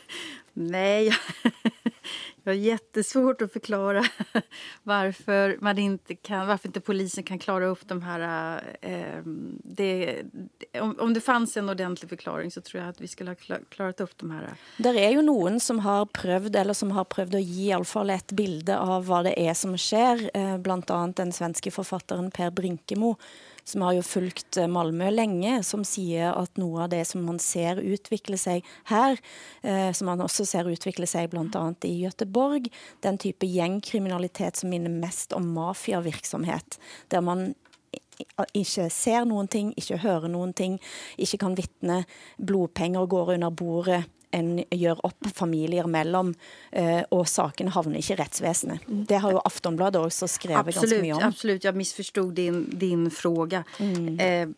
[0.53, 1.07] Nej,
[2.43, 4.05] jag har jättesvårt att förklara
[4.83, 8.61] varför, man inte kan, varför inte polisen kan klara upp de här...
[8.81, 9.23] Eh,
[9.65, 10.23] det,
[10.81, 13.65] om, om det fanns en ordentlig förklaring så tror jag att vi skulle ha kla-
[13.69, 14.55] klarat upp de här...
[14.77, 17.85] Det är ju någon som har prövd, eller som har prövd att ge i alla
[17.85, 20.31] fall ett bild av vad det är som sker.
[20.35, 23.17] Eh, bland annat den svenska författaren Per Brinkemo
[23.68, 27.38] som har ju fulgt eh, Malmö länge, som säger att något av det som man
[27.38, 29.18] ser utveckla sig här,
[29.62, 34.57] eh, som man också ser utveckla sig bland annat i Göteborg, den type av gängkriminalitet
[34.57, 37.55] som minner mest om maffiavirksomhet, där man
[38.55, 40.79] ikke ser noen ting, ikke hører noen ting,
[41.20, 42.05] ikke kan vitne,
[42.38, 46.35] blodpenger går under bordet, en gjør opp familier mellom,
[46.72, 48.87] eh, och saken havner ikke i rettsvesenet.
[49.09, 51.22] Det har jo Aftonbladet også skrevet ganske Absolut, mye om.
[51.22, 53.64] absolut, jag missförstod din, din fråga.
[54.20, 54.49] Eh,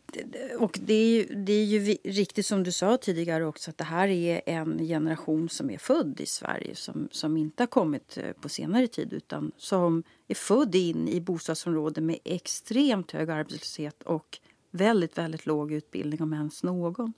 [0.58, 3.84] och det är, ju, det är ju riktigt som du sa tidigare också att det
[3.84, 8.32] här är en generation som är född i Sverige som, som inte har kommit eh,
[8.32, 14.38] på senare tid utan som är född in i bostadsområden med extremt hög arbetslöshet och
[14.70, 17.12] väldigt, väldigt låg utbildning om ens någon.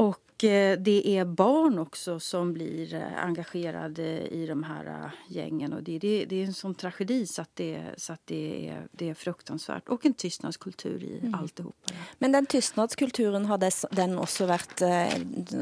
[0.00, 5.72] Och eh, det är barn också som blir eh, engagerade i de här eh, gängen.
[5.72, 8.88] Och det, det, det är en sån tragedi så att det, så att det, är,
[8.92, 9.88] det är fruktansvärt.
[9.88, 11.34] Och en tystnadskultur i Mm.
[11.34, 11.92] alltihopa.
[12.18, 15.12] Men den tystnadskulturen har dess, den vært eh,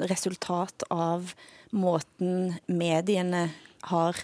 [0.07, 1.33] resultat av
[1.70, 4.16] måten medierne har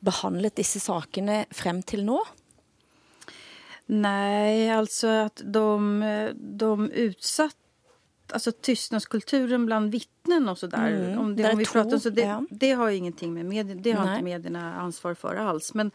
[0.00, 2.24] behandlet disse sakene frem til nå?
[3.86, 7.56] Nej, alltså att de, de utsatt
[8.34, 10.90] Alltså tystnadskulturen bland vittnen och sådär.
[10.90, 12.44] Mm, om det, där om vi pratar, så det, ja.
[12.50, 14.14] det har ju ingenting med medierna, det har Nej.
[14.14, 15.74] inte medierna ansvar för alls.
[15.74, 15.90] Men,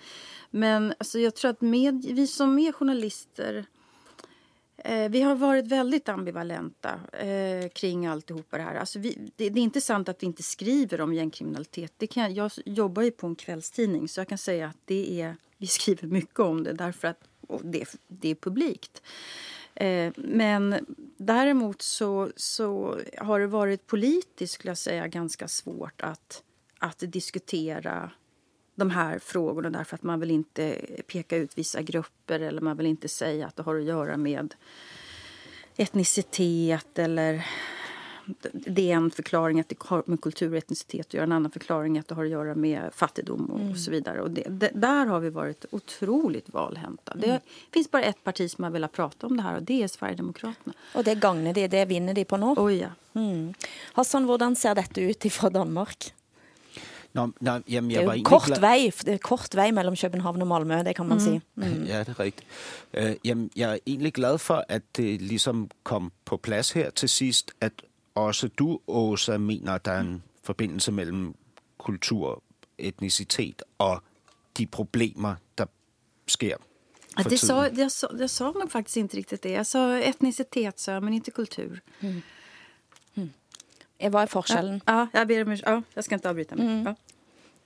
[0.50, 3.66] men alltså jag tror att med, vi som är journalister
[4.84, 8.76] Eh, vi har varit väldigt ambivalenta eh, kring alltihopa det här.
[8.76, 11.94] Alltså vi, det, det är inte sant att vi inte skriver om gängkriminalitet.
[11.98, 15.36] Det kan, jag jobbar ju på en kvällstidning så jag kan säga att det är,
[15.58, 17.24] vi skriver mycket om det därför att
[17.64, 19.02] det, det är publikt.
[19.80, 20.86] Eh, men
[21.18, 26.44] däremot så, så har det varit politiskt skulle jag säga ganska svårt att,
[26.80, 28.12] att diskutera
[28.76, 32.86] de här frågorna därför att man vill inte peka ut vissa grupper eller man vill
[32.86, 34.56] inte säga att det har att göra med
[35.78, 37.46] etnicitet eller
[38.54, 41.24] det är en förklaring att det har med kultur och etnicitet att göra.
[41.24, 44.22] En annan förklaring att det har att göra med fattigdom och, och så vidare.
[44.22, 47.14] Och det, det, där har vi varit otroligt valhänta.
[47.16, 47.40] Det
[47.74, 50.74] finns bara ett parti som har velat prata om det här och det är Sverigedemokraterna.
[50.96, 52.56] Og det gagner de, det vinner de på nå.
[52.58, 52.90] Oj, ja.
[53.14, 53.54] Mm.
[53.94, 56.14] Hassan, hvordan ser dette ut fra Danmark?
[57.14, 59.56] Nå, nå, jamen, Det jeg er var jo egentlig kort glad- vei, det er kort
[59.56, 61.40] vei mellom København og Malmø, det kan man si.
[61.56, 61.84] Mm.
[61.88, 62.48] Ja, det er rigtigt.
[62.94, 67.10] Øh, jamen, jeg er egentlig glad for, at det ligesom kom på plads her til
[67.10, 67.72] sidst, at
[68.28, 71.36] også du, Åsa, mener, at der er en forbindelse mellem
[71.78, 72.44] kultur,
[72.78, 74.04] etnicitet og
[74.58, 75.66] de problemer, der
[76.28, 76.58] sker
[77.18, 79.50] Ja, det sa, jag, sa, jag sa nog faktiskt inte riktigt det.
[79.50, 81.82] Jag sa etnicitet, sa jag, men inte kultur.
[84.00, 84.82] Hva er forskjellen?
[84.86, 86.84] Ja, jag ber om ja, jag ska inte avbryta mig.
[86.86, 86.96] Ja.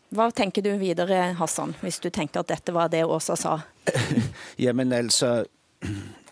[0.09, 3.59] Hva tenker du videre, Hassan, hvis du tenker at dette var det Åsa sa?
[4.65, 5.45] Jamen altså,
[5.81, 6.22] jeg,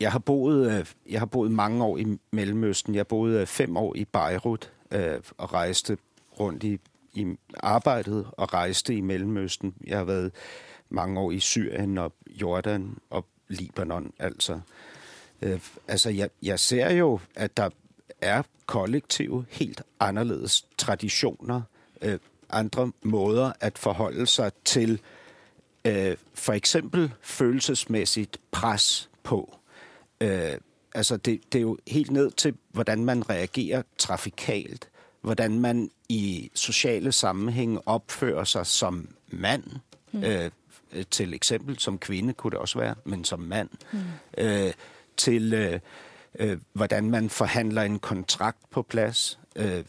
[0.00, 2.94] jeg, har boet, øh, jeg har boet mange år i Mellemøsten.
[2.94, 5.98] Jeg boede øh, fem år i Beirut øh, og rejste
[6.40, 6.78] rundt i,
[7.14, 9.74] i arbejdet og rejste i Mellemøsten.
[9.86, 10.32] Jeg har været
[10.88, 14.12] mange år i Syrien og Jordan og Libanon.
[14.18, 14.60] Altså,
[15.42, 17.70] øh, altså jeg, jeg ser jo, at der
[18.20, 21.62] er kollektive, helt anderledes traditioner,
[22.02, 22.18] øh,
[22.50, 25.00] andre måder at forholde sig til
[25.84, 29.57] øh, for eksempel følelsesmæssigt pres på.
[30.20, 30.54] Øh,
[30.94, 34.88] altså det, det er jo helt ned til, hvordan man reagerer trafikalt,
[35.20, 39.64] hvordan man i sociale sammenhænge opfører sig som mand,
[40.12, 40.24] mm.
[40.24, 40.50] øh,
[41.10, 43.98] til eksempel som kvinde kunne det også være, men som mand, mm.
[44.38, 44.72] øh,
[45.16, 45.80] til øh,
[46.38, 49.84] øh, hvordan man forhandler en kontrakt på plads, øh,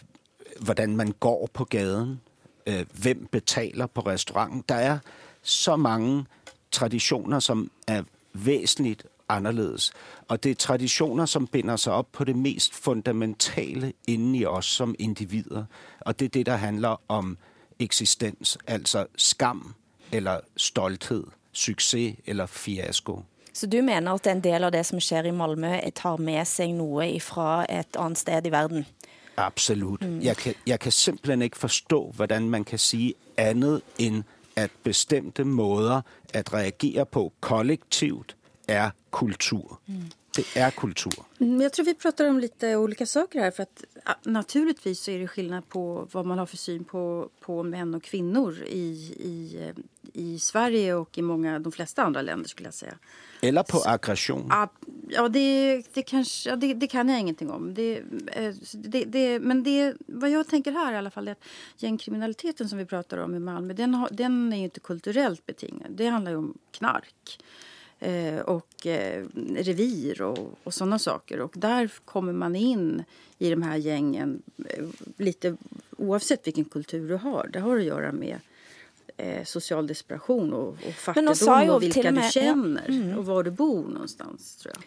[0.59, 2.21] hvordan man går på gaden,
[2.67, 4.63] øh, hvem betaler på restauranten.
[4.69, 4.99] Der er
[5.41, 6.25] så mange
[6.71, 9.91] traditioner, som er væsentligt anderledes.
[10.27, 14.65] Og det er traditioner, som binder sig op på det mest fundamentale inde i os
[14.65, 15.65] som individer.
[15.99, 17.37] Og det er det, der handler om
[17.79, 19.75] eksistens, altså skam
[20.11, 23.21] eller stolthed, succes eller fiasko.
[23.53, 26.73] Så du mener at en del av det som skjer i Malmø tar med sig
[26.73, 28.85] noe fra et andet sted i verden?
[29.37, 30.01] Absolut.
[30.01, 30.21] Mm.
[30.21, 34.23] Jeg, kan, jeg kan simpelthen ikke forstå, hvordan man kan sige andet end,
[34.55, 36.01] at bestemte måder
[36.33, 38.35] at reagere på kollektivt
[38.69, 39.77] er kultur.
[39.87, 40.03] Mm.
[40.35, 41.13] Det er kultur.
[41.39, 43.51] Mm, Jag tror vi pratar om lite olika saker här.
[43.51, 43.83] För att,
[44.23, 48.03] naturligtvis så är det skillnad på vad man har för syn på, på män och
[48.03, 49.73] kvinnor i, i,
[50.13, 52.93] i Sverige och i många, de flesta andra länder skulle jag säga.
[53.41, 54.47] Eller på aggression.
[54.49, 54.69] Ja,
[55.09, 57.73] ja, det, det, kanske, ja det, det kan jag ingenting om.
[57.73, 61.43] Det, eh, det, det, men det, vad jag tänker här i alla fall är att
[61.77, 65.91] gängkriminaliteten som vi pratar om i Malmö den, har, den är ju inte kulturellt betingad.
[65.91, 67.39] Det handlar ju om knark
[67.99, 71.39] eh, och eh, revir och, och sådana saker.
[71.39, 73.03] Och där kommer man in
[73.37, 74.85] i de här gängen eh,
[75.17, 75.55] lite
[75.97, 77.49] oavsett vilken kultur du har.
[77.53, 78.39] Det har att göra med
[79.17, 82.29] eh, social desperation och, och fattigdom och vilka med- du ja.
[82.29, 84.83] känner och var du bor någonstans tror jag.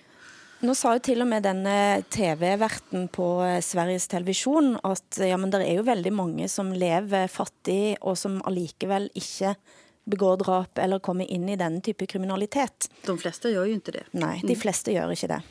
[0.62, 5.50] Nå sa jo til og med denne TV-verten på eh, Sveriges Television at ja, men
[5.50, 9.56] det er jo veldig mange som lever fattig og som allikevel ikke
[10.04, 12.90] begår drap eller kommer inn i denne type kriminalitet.
[13.06, 14.04] De flesta gör ju inte det.
[14.10, 15.42] Nei, de fleste gjør ikke det.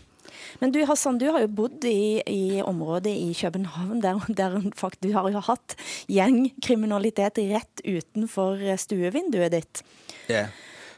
[0.60, 5.02] Men du Hassan, du har jo bodd i, i området i København, der, der fakt,
[5.04, 5.76] du har jo hatt
[6.12, 9.84] gjengkriminalitet rett utenfor stuevinduet ditt.
[10.32, 10.48] Ja.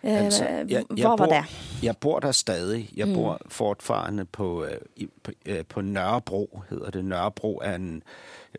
[0.03, 0.21] Eh,
[0.65, 1.45] hvad bor, var det?
[1.83, 2.89] Jeg bor der stadig.
[2.95, 3.13] Jeg mm.
[3.13, 7.05] bor fortfarande på, øh, på, øh, på Nørrebro, hedder det.
[7.05, 8.03] Nørrebro er en,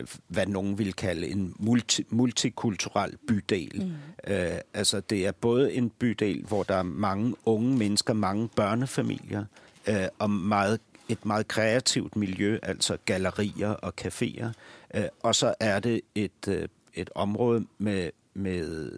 [0.01, 3.83] øh, hvad nogen vil kalde en multi, multikulturel bydel.
[4.27, 4.33] Mm.
[4.33, 9.45] Øh, altså det er både en bydel, hvor der er mange unge mennesker, mange børnefamilier,
[9.87, 14.47] øh, og meget, et meget kreativt miljø, altså gallerier og caféer.
[14.95, 18.91] Øh, og så er det et, øh, et område med, med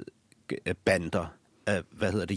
[0.67, 1.27] øh, bander,
[1.69, 2.37] øh, hvad hedder det,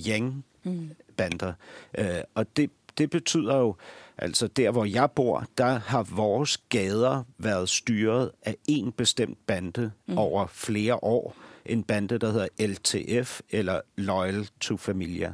[1.17, 1.53] bander.
[1.97, 3.75] Øh, og det, det betyder jo,
[4.17, 9.91] altså der hvor jeg bor, der har vores gader været styret af en bestemt bande
[10.07, 10.17] mm.
[10.17, 11.35] over flere år.
[11.65, 15.33] En bande, der hedder LTF, eller Loyal to Familia.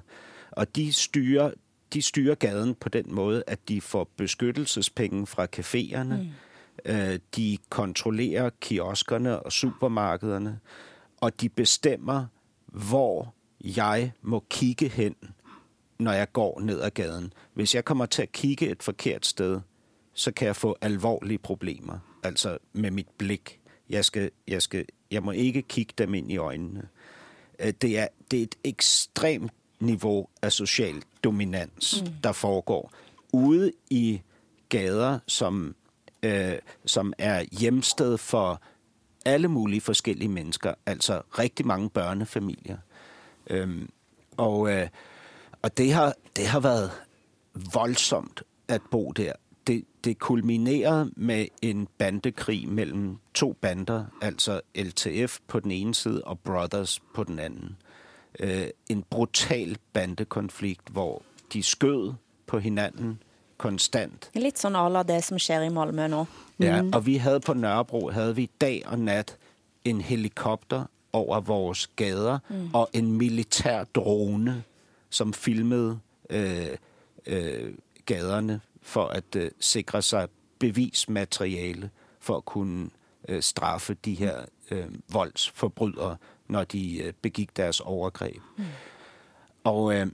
[0.52, 1.52] Og de styrer,
[1.94, 6.16] de styrer gaden på den måde, at de får beskyttelsespenge fra caféerne.
[6.16, 6.30] Mm.
[6.86, 10.60] Øh, de kontrollerer kioskerne og supermarkederne.
[11.22, 12.26] Og de bestemmer,
[12.66, 13.35] hvor
[13.66, 15.16] jeg må kigge hen,
[16.00, 17.34] når jeg går ned ad gaden.
[17.54, 19.62] Hvis jeg kommer til at kigge et forkert sted,
[20.14, 22.00] så kan jeg få alvorlige problemer.
[22.24, 23.60] Altså med mit blik.
[23.90, 26.88] Jeg, skal, jeg, skal, jeg må ikke kigge dem ind i øjnene.
[27.60, 32.14] Øh, det er, det er et ekstremt niveau af social dominans, mm.
[32.24, 32.92] der foregår
[33.34, 34.22] ude i
[34.70, 35.76] gader, som,
[36.24, 36.54] øh,
[36.86, 38.62] som er hjemsted for
[39.26, 42.78] alle mulige forskellige mennesker, altså rigtig mange børnefamilier.
[43.50, 43.90] Øhm,
[44.38, 44.88] og øh,
[45.66, 46.92] og det, har, det har været
[47.74, 49.34] voldsomt at bo der.
[49.68, 56.22] Det, det kulminerede med en bandekrig mellem to bander, altså LTF på den ene side
[56.22, 57.78] og Brothers på den anden.
[58.40, 61.22] Øh, en brutal bandekonflikt, hvor
[61.54, 62.14] de skød
[62.48, 63.24] på hinanden
[63.58, 64.30] konstant.
[64.34, 66.28] Lidt sådan alla det, som sker i Malmø nu.
[66.60, 69.38] Ja, og vi havde på Nørrebro, havde vi dag og nat
[69.86, 72.70] en helikopter over vores gader mm.
[72.74, 74.64] og en militær drone,
[75.10, 76.00] som filmede
[76.30, 76.78] øh,
[77.26, 77.74] øh,
[78.06, 80.28] gaderne for at øh, sikre sig
[80.60, 82.90] bevismateriale for at kunne
[83.30, 88.38] øh, straffe de her øh, voldsforbrydere, når de øh, begik deres overgreb.
[88.58, 88.64] Mm.
[89.64, 90.08] Og øh,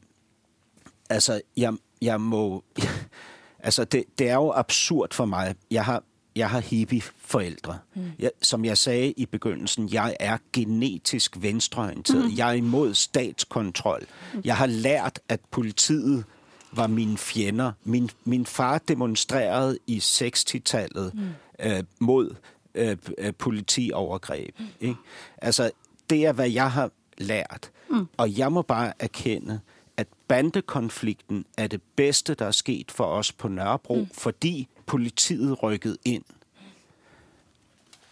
[1.09, 2.63] altså, jeg, jeg må...
[3.59, 5.55] altså, det, det er jo absurd for mig.
[5.71, 6.03] Jeg har
[6.35, 7.77] jeg har hippie-forældre.
[7.95, 8.11] Mm.
[8.19, 12.25] Jeg, som jeg sagde i begyndelsen, jeg er genetisk venstreorienteret.
[12.25, 12.37] Mm.
[12.37, 14.03] Jeg er imod statskontrol.
[14.33, 14.41] Mm.
[14.45, 16.23] Jeg har lært, at politiet
[16.71, 17.71] var mine fjender.
[17.83, 21.29] Min, min far demonstrerede i 60-tallet mm.
[21.59, 22.35] øh, mod
[22.75, 24.59] øh, øh, politiovergreb.
[24.59, 24.65] Mm.
[24.79, 24.99] Ikke?
[25.37, 25.71] Altså,
[26.09, 27.71] det er, hvad jeg har lært.
[27.89, 28.07] Mm.
[28.17, 29.59] Og jeg må bare erkende,
[29.97, 34.09] at bandekonflikten er det bedste, der er sket for os på Nørrebro, mm.
[34.13, 36.23] fordi politiet rykket ind.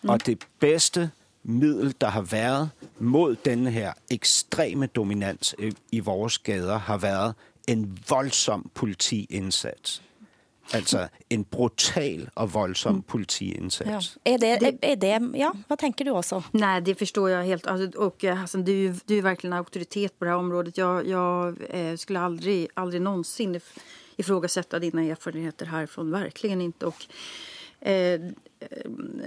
[0.02, 0.10] Mm.
[0.10, 1.12] Og det bedste
[1.44, 5.56] middel, der har været mod denne her ekstreme dominans
[5.92, 7.34] i vores gader, har været
[7.68, 10.02] en voldsom politiindsats.
[10.74, 13.02] Altså en brutal og voldsom mm.
[13.02, 14.18] politiindsats.
[14.26, 14.32] Ja.
[14.32, 16.44] Är, det, är det, ja, vad tänker du också?
[16.52, 17.68] Nej, det förstår jag helt.
[17.68, 20.78] Alltså, och, alltså, du, är ju, du är verkligen auktoritet på det här området.
[20.78, 23.60] Jag, jag eh, skulle aldrig, aldrig någonsin
[24.20, 26.12] ifrågasätta dina erfarenheter härifrån.
[26.12, 26.86] Verkligen inte.
[26.86, 27.06] Och,
[27.80, 28.22] eh,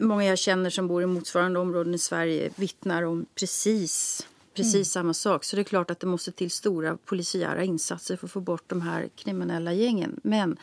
[0.00, 4.84] många jag känner som bor i motsvarande områden i Sverige vittnar om precis precis mm.
[4.84, 5.44] samma sak.
[5.44, 8.64] Så det är klart att det måste till stora polisiära insatser för att få bort
[8.66, 10.20] de här kriminella gängen.
[10.22, 10.56] Men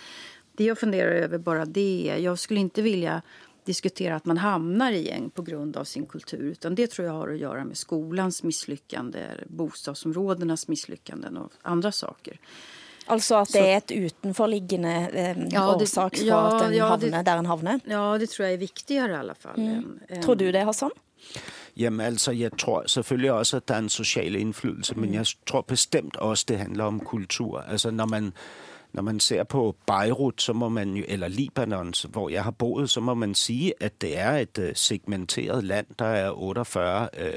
[0.55, 3.21] det jag funderar över bara det är, jag skulle inte vilja
[3.63, 6.51] diskutera att man hamnar i gäng på grund av sin kultur.
[6.51, 12.39] Utan det tror jag har att göra med skolans misslyckande, bostadsområdenas misslyckanden och andra saker.
[13.09, 17.17] Altså at det er et utenforliggende eh, ja, årsak for ja, at en ja, havner
[17.17, 17.79] det, der en havner?
[17.87, 19.59] Ja, det tror jeg er viktigere i alle fall.
[19.59, 19.69] Mm.
[19.69, 20.21] En, en...
[20.21, 20.91] Tror du det, Hassan?
[21.77, 25.01] Jamen altså, jeg tror selvfølgelig også, at der er en social indflydelse, mm.
[25.01, 27.59] men jeg tror bestemt også, det handler om kultur.
[27.59, 28.33] Altså når man
[28.93, 32.89] når man ser på Beirut, så må man jo, eller Libanon, hvor jeg har boet,
[32.89, 35.87] så må man sige, at det er et uh, segmenteret land.
[35.99, 37.33] Der er 48, uh, uh,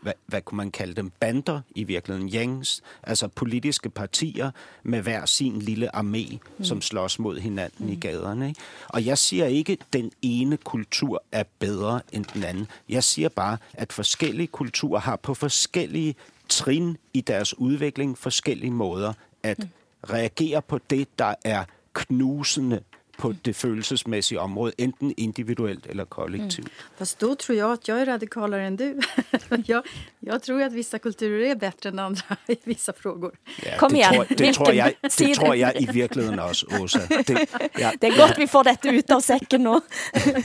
[0.00, 4.50] hvad, hvad kunne man kalde dem, bander i virkeligheden, gangs, altså politiske partier
[4.82, 6.64] med hver sin lille armé, mm.
[6.64, 7.92] som slås mod hinanden mm.
[7.92, 8.48] i gaderne.
[8.48, 8.60] Ikke?
[8.88, 12.66] Og jeg siger ikke, at den ene kultur er bedre end den anden.
[12.88, 16.14] Jeg siger bare, at forskellige kulturer har på forskellige
[16.48, 19.68] trin i deres udvikling forskellige måder at mm
[20.10, 22.80] reagerer på det, der er knusende
[23.16, 26.58] på det følelsesmæssige område, enten individuellt eller kollektivt.
[26.58, 26.70] Mm.
[26.98, 29.00] Fast då tror jag att jag är radikalare än du.
[29.66, 29.86] jag,
[30.20, 33.32] jag tror att vissa kulturer är bättre än andra i vissa frågor.
[33.64, 34.24] Ja, Kom igen.
[34.28, 37.00] Det, tror, det, tror jeg, det tror jeg i virkeligheden også, Åsa.
[37.08, 37.46] Det,
[37.78, 39.80] ja, det er godt, vi får dette ut av sækken nu.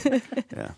[0.60, 0.68] ja.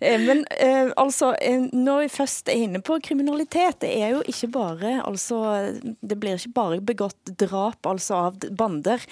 [0.00, 4.22] Eh, men eh, altså, eh, når vi først er inne på kriminalitet, det er jo
[4.30, 5.38] ikke bare, altså,
[5.82, 9.02] det blir ikke bare begått drap altså av bander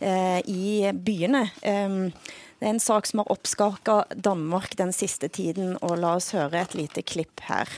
[0.00, 0.63] eh, i
[1.06, 1.46] byene.
[1.60, 6.62] Det er en sak som har oppskaka Danmark den siste tiden, og la oss høre
[6.62, 7.68] et lite klipp her.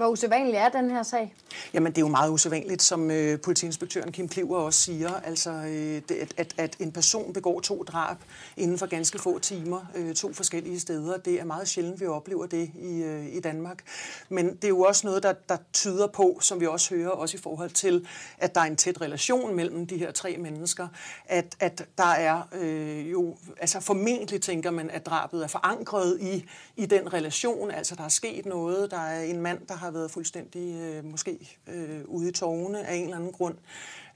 [0.00, 1.34] Hvor usædvanlig er den her sag?
[1.74, 5.10] Jamen, det er jo meget usædvanligt, som øh, politiinspektøren Kim Kliver også siger.
[5.24, 8.16] Altså, øh, det, at, at en person begår to drab
[8.56, 12.46] inden for ganske få timer, øh, to forskellige steder, det er meget sjældent, vi oplever
[12.46, 13.82] det i, øh, i Danmark.
[14.28, 17.36] Men det er jo også noget, der, der tyder på, som vi også hører, også
[17.36, 18.06] i forhold til,
[18.38, 20.88] at der er en tæt relation mellem de her tre mennesker,
[21.26, 26.44] at, at der er øh, jo, altså formentlig tænker man, at drabet er forankret i,
[26.76, 30.10] i den relation, altså der er sket noget, der er en mand, der har været
[30.10, 33.54] fuldstændig øh, måske øh, ude i tårne af en eller anden grund.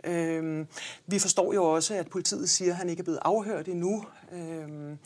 [0.04, 0.66] Øh,
[1.06, 4.04] vi forstår jo også, at politiet siger, at han ikke er blevet afhørt endnu.
[4.32, 4.96] Øh,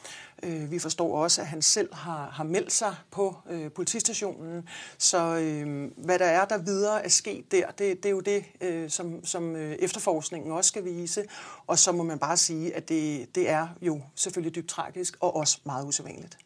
[0.42, 4.68] øh, vi forstår også, at han selv har, har meldt sig på øh, politistationen.
[4.98, 8.44] Så øh, hvad der er, der videre er sket der, det, det er jo det,
[8.60, 11.24] øh, som, som øh, efterforskningen også skal vise.
[11.66, 15.36] Og så må man bare sige, at det, det er jo selvfølgelig dybt tragisk og
[15.36, 16.38] også meget usædvanligt.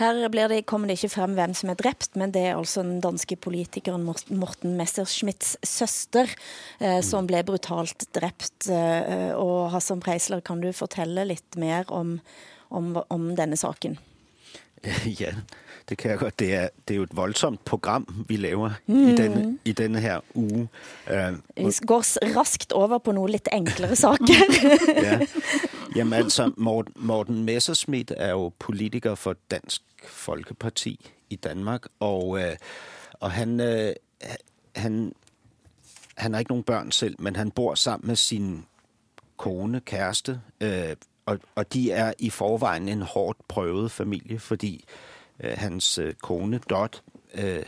[0.00, 2.82] Her blir det, kommer det ikke frem hvem som er dræbt, men det er altså
[2.82, 6.30] den danske politikeren Morten Messerschmitts søster,
[6.80, 8.70] eh, som blev brutalt dræbt.
[8.70, 12.20] Eh, og Hassan Preisler, kan du fortælle lidt mere om,
[12.70, 13.98] om, om denne saken?
[15.20, 15.34] Ja,
[15.88, 16.38] det kan jeg godt.
[16.38, 19.08] Det er, det er jo et voldsomt program, vi laver mm.
[19.08, 20.68] i, denne, i denne her uge.
[21.06, 22.02] Uh, vi går
[22.36, 24.34] raskt over på nogle lidt enklere saker.
[25.06, 25.20] ja.
[25.96, 32.56] Jamen altså, Morten, Morten Messerschmidt er jo politiker for Dansk Folkeparti i Danmark, og, øh,
[33.20, 33.92] og han, øh,
[34.76, 35.14] han,
[36.16, 38.64] han har ikke nogen børn selv, men han bor sammen med sin
[39.36, 44.84] kone, kæreste, øh, og, og de er i forvejen en hårdt prøvet familie, fordi
[45.40, 47.02] øh, hans øh, kone Dot
[47.34, 47.62] øh,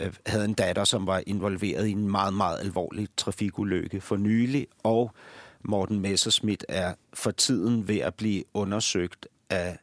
[0.00, 4.66] øh, havde en datter, som var involveret i en meget, meget alvorlig trafikulykke for nylig,
[4.82, 5.12] og
[5.64, 9.78] Morten Messerschmidt er for tiden ved at blive undersøgt af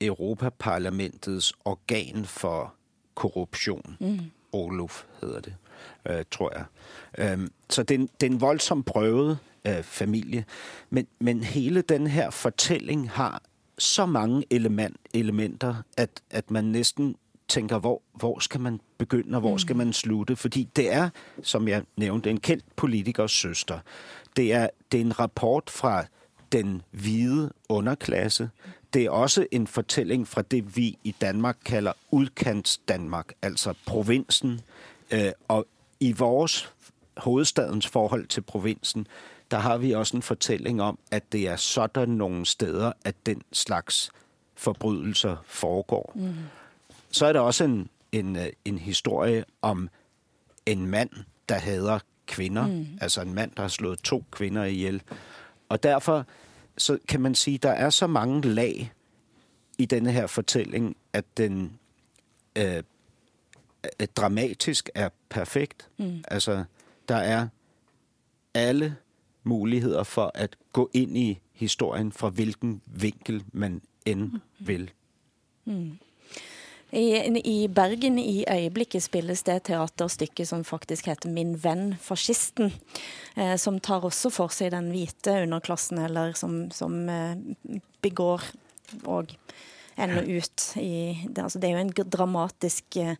[0.00, 2.74] Europaparlamentets organ for
[3.14, 3.96] korruption.
[4.00, 4.18] Mm.
[4.52, 5.54] Olof hedder det,
[6.08, 6.64] øh, tror jeg.
[7.18, 10.44] Øh, så det er, det er en voldsom prøvet øh, familie.
[10.90, 13.42] Men, men hele den her fortælling har
[13.78, 17.16] så mange element, elementer, at, at man næsten
[17.48, 20.36] tænker, hvor, hvor skal man begynde, og hvor skal man slutte?
[20.36, 21.10] Fordi det er,
[21.42, 23.78] som jeg nævnte, en kendt politikers søster.
[24.36, 26.04] Det er, det er en rapport fra
[26.52, 28.50] den hvide underklasse.
[28.94, 34.60] Det er også en fortælling fra det, vi i Danmark kalder udkants Danmark, altså provinsen.
[35.10, 35.66] Øh, og
[36.00, 36.72] i vores
[37.16, 39.06] hovedstadens forhold til provinsen,
[39.50, 43.42] der har vi også en fortælling om, at det er sådan nogle steder, at den
[43.52, 44.10] slags
[44.54, 46.12] forbrydelser foregår.
[46.14, 46.34] Mm.
[47.10, 49.88] Så er der også en, en, øh, en historie om
[50.66, 51.10] en mand,
[51.48, 52.66] der hader kvinder.
[52.66, 52.86] Mm.
[53.00, 55.02] Altså en mand, der har slået to kvinder ihjel.
[55.68, 56.26] Og derfor
[56.78, 58.92] så kan man sige, der er så mange lag
[59.78, 61.78] i denne her fortælling, at den
[62.56, 62.82] øh,
[64.16, 65.88] dramatisk er perfekt.
[65.98, 66.24] Mm.
[66.28, 66.64] Altså,
[67.08, 67.48] der er
[68.54, 68.96] alle
[69.44, 74.40] muligheder for at gå ind i historien fra hvilken vinkel man end mm.
[74.58, 74.90] vil.
[75.64, 75.98] Mm.
[76.90, 77.06] I,
[77.44, 82.72] I Bergen i øjeblikket spilles det et teaterstykke som faktisk heter Min ven fascisten,
[83.36, 88.46] eh, som tar også for sig den hvite underklassen, eller som, som eh, begår
[89.10, 89.34] og
[89.96, 91.42] ender ut i det.
[91.42, 93.16] Altså, det er jo en dramatisk eh,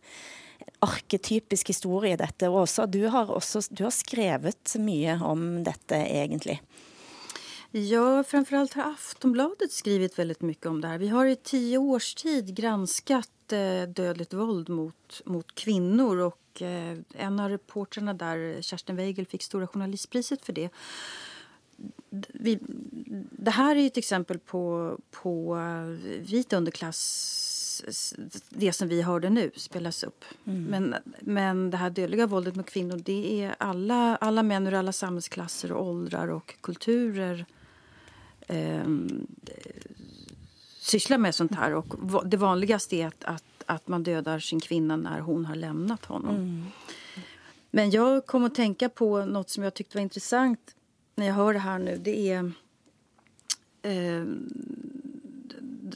[0.85, 2.49] arketypisk historie dette.
[2.49, 6.59] Åsa, du har, også, du har skrevet mye om dette egentlig.
[7.71, 10.97] Ja, framförallt har Aftonbladet skrivit väldigt mycket om det här.
[10.97, 16.97] Vi har i tio års tid granskat eh, dödligt våld mot, mot kvinnor och eh,
[17.13, 20.69] en av reportrarna där, Kerstin Weigel, fick Stora journalistpriset för det.
[22.27, 22.59] Vi,
[23.31, 27.41] det här är ett exempel på, på eh, vit underklass
[28.49, 30.25] det som vi hörde nu spelas upp.
[30.45, 30.63] Mm.
[30.63, 34.91] Men, men det här dödliga våldet mot kvinnor det är alla, alla män ur alla
[34.91, 37.45] samhällsklasser och åldrar och kulturer
[38.47, 38.87] eh,
[40.79, 41.73] sysslar med sånt här.
[41.73, 46.05] Och det vanligaste är att, att, att man dödar sin kvinna när hon har lämnat
[46.05, 46.35] honom.
[46.35, 46.63] Mm.
[47.71, 50.75] Men jag kom att tänka på något som jag tyckte var intressant
[51.15, 51.97] när jag hör det här nu.
[51.97, 52.51] Det är
[53.81, 54.25] eh,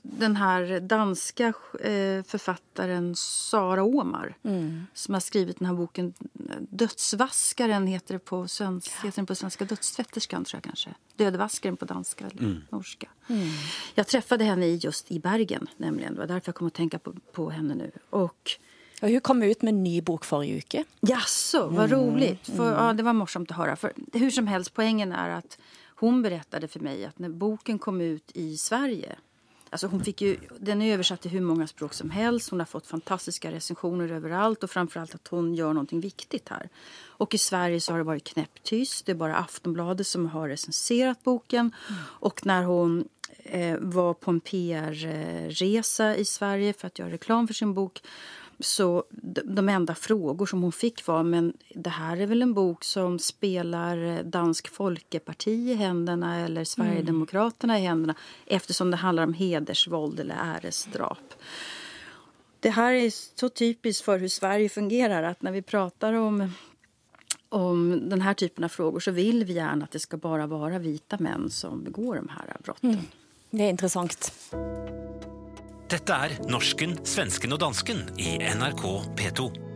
[0.03, 1.47] den här danska
[1.79, 4.85] eh, författaren Sara Åmar mm.
[4.93, 6.13] som har skrivit den här boken
[6.69, 9.65] Dödsvaskaren heter det på, svensk, heter den på svenska.
[9.65, 10.89] Dödstvätterskan tror jag kanske.
[11.15, 12.61] Dödvaskaren på danska eller mm.
[12.69, 13.09] norska.
[13.27, 13.47] Mm.
[13.95, 16.13] Jag träffade henne just i Bergen nämligen.
[16.13, 17.91] Det var därför jag kom att tänka på, på henne nu.
[18.09, 18.59] Och
[19.01, 20.83] och hon kom ut med en ny bok förra veckan.
[20.99, 21.99] Jaså, vad mm.
[21.99, 22.45] roligt.
[22.45, 23.75] För, ja, det var morsamt att höra.
[23.75, 25.57] För, hur som helst, poängen är att
[25.95, 29.15] hon berättade för mig att när boken kom ut i Sverige
[29.69, 32.49] Alltså hon fick ju, den är översatt till hur många språk som helst.
[32.49, 36.69] Hon har fått fantastiska recensioner överallt och framförallt att hon gör någonting viktigt här.
[37.07, 39.05] Och i Sverige så har det varit knäpptyst.
[39.05, 41.59] Det är bara Aftonbladet som har recenserat boken.
[41.59, 42.01] Mm.
[42.05, 43.07] Och när hon
[43.43, 48.01] eh, var på en PR-resa eh, i Sverige för att göra reklam för sin bok
[48.59, 49.03] så
[49.43, 53.19] de enda frågor som hon fick var men det här är väl en bok som
[53.19, 57.83] spelar Dansk Folkeparti i händerna eller Sverigedemokraterna mm.
[57.83, 61.33] i händerna eftersom det handlar om hedersvåld eller äresdrap.
[62.59, 66.51] Det här är så typiskt för hur Sverige fungerar att när vi pratar om
[67.49, 70.79] om den här typen av frågor så vill vi gärna att det ska bara vara
[70.79, 72.89] vita män som begår de här brotten.
[72.89, 73.01] Mm.
[73.49, 74.33] Det är intressant.
[75.89, 78.85] Dette er Norsken, svensken og dansken i NRK
[79.17, 79.68] P2.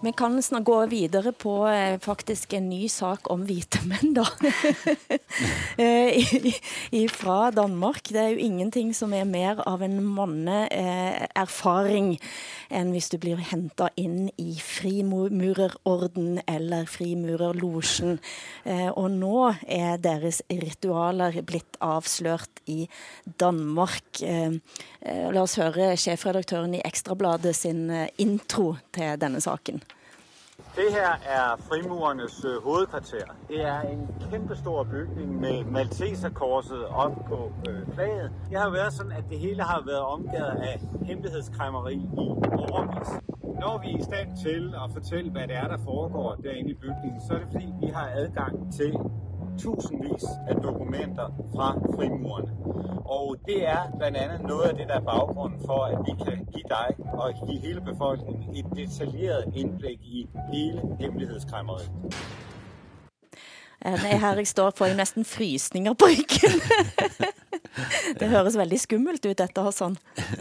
[0.00, 4.22] Vi kan snart gå videre på eh, faktisk en ny sak om hvite menn, da.
[5.82, 8.06] eh, fra Danmark.
[8.06, 12.28] Det er jo ingenting som er mer av en manneerfaring eh,
[12.78, 18.20] enn hvis du blir hentet inn i frimurerorden eller frimurerlogen.
[18.70, 22.84] Eh, og nå er deres ritualer blitt avslørt i
[23.40, 24.22] Danmark.
[24.22, 24.62] Eh,
[25.02, 29.87] eh, la oss høre chefredaktøren i Ekstrabladet sin eh, intro til denne saken.
[30.78, 33.26] Det her er frimurernes øh, hovedkvarter.
[33.48, 38.32] Det er en kæmpestor bygning med Malteserkorset op på øh, flaget.
[38.50, 42.26] Det har været sådan, at det hele har været omgivet af hemmelighedskræmmeri i
[42.64, 43.08] overvis.
[43.42, 46.74] Når vi er i stand til at fortælle, hvad det er, der foregår derinde i
[46.74, 48.92] bygningen, så er det fordi, vi har adgang til
[49.58, 52.50] tusindvis af dokumenter fra frimurerne.
[53.04, 56.36] Og det er blandt andet noget af det, der er baggrunden for, at vi kan
[56.52, 61.90] give dig og give hele befolkningen et detaljeret indblik i hele hemmelighedskræmmeriet.
[63.84, 66.60] Nei, her jeg står får jeg nesten frysninger på ryggen.
[68.20, 69.96] det høres veldig skummelt ut, dette, Hassan.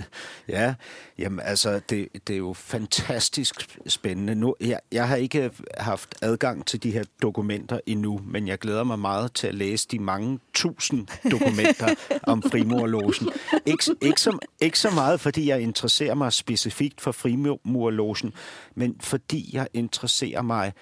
[0.47, 0.73] Ja,
[1.17, 4.35] jamen altså, det, det er jo fantastisk spændende.
[4.35, 8.83] Nu, jeg, jeg har ikke haft adgang til de her dokumenter endnu, men jeg glæder
[8.83, 11.95] mig meget til at læse de mange tusind dokumenter
[12.33, 13.29] om frimurlogen.
[13.65, 18.33] Ikke, ikke, så, ikke så meget, fordi jeg interesserer mig specifikt for frimurlogen,
[18.75, 20.73] men fordi jeg interesserer mig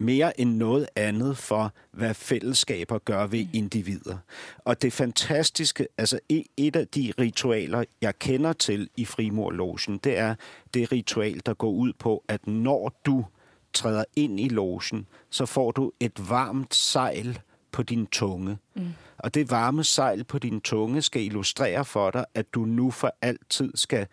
[0.00, 4.16] mere end noget andet for, hvad fællesskaber gør ved individer.
[4.58, 6.18] Og det fantastiske, altså
[6.56, 10.34] et af de ritualer, jeg kender til i frimurlogen, det er
[10.74, 13.24] det ritual, der går ud på, at når du
[13.72, 17.38] træder ind i logen, så får du et varmt sejl
[17.72, 18.58] på din tunge.
[18.74, 18.88] Mm.
[19.18, 23.14] Og det varme sejl på din tunge skal illustrere for dig, at du nu for
[23.22, 24.06] altid skal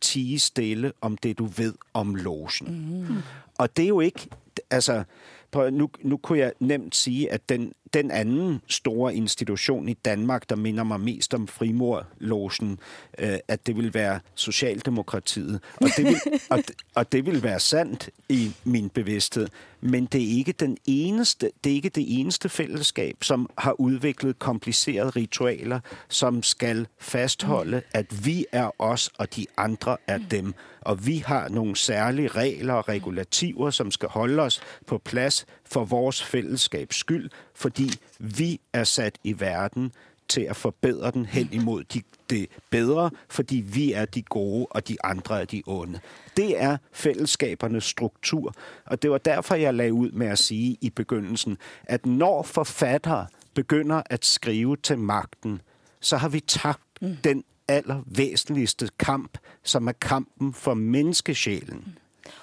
[0.00, 3.06] tige stille om det, du ved om logen.
[3.08, 3.16] Mm.
[3.58, 4.28] Og det er jo ikke
[4.70, 5.04] altså,
[5.52, 10.48] prøv, nu, nu kunne jeg nemt sige, at den, den anden store institution i Danmark,
[10.48, 12.78] der minder mig mest om frimurlogen,
[13.18, 15.60] øh, at det vil være Socialdemokratiet.
[15.76, 16.16] Og det, vil,
[16.50, 16.58] og,
[16.94, 19.48] og det vil være sandt i min bevidsthed.
[19.80, 24.38] Men det er ikke den eneste, det er ikke det eneste fællesskab, som har udviklet
[24.38, 30.54] komplicerede ritualer, som skal fastholde, at vi er os, og de andre er dem.
[30.84, 35.84] Og vi har nogle særlige regler og regulativer, som skal holde os på plads for
[35.84, 39.92] vores fællesskabs skyld, fordi vi er sat i verden
[40.28, 44.88] til at forbedre den hen imod de, det bedre, fordi vi er de gode, og
[44.88, 46.00] de andre er de onde.
[46.36, 48.54] Det er fællesskabernes struktur,
[48.86, 53.26] og det var derfor, jeg lagde ud med at sige i begyndelsen, at når forfattere
[53.54, 55.60] begynder at skrive til magten,
[56.00, 57.16] så har vi tabt mm.
[57.24, 61.98] den allervæsentligste kamp, som er kampen for menneskesjælen.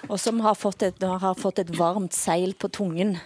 [0.08, 3.16] Og som har fått et, har fått et varmt sejl på tungen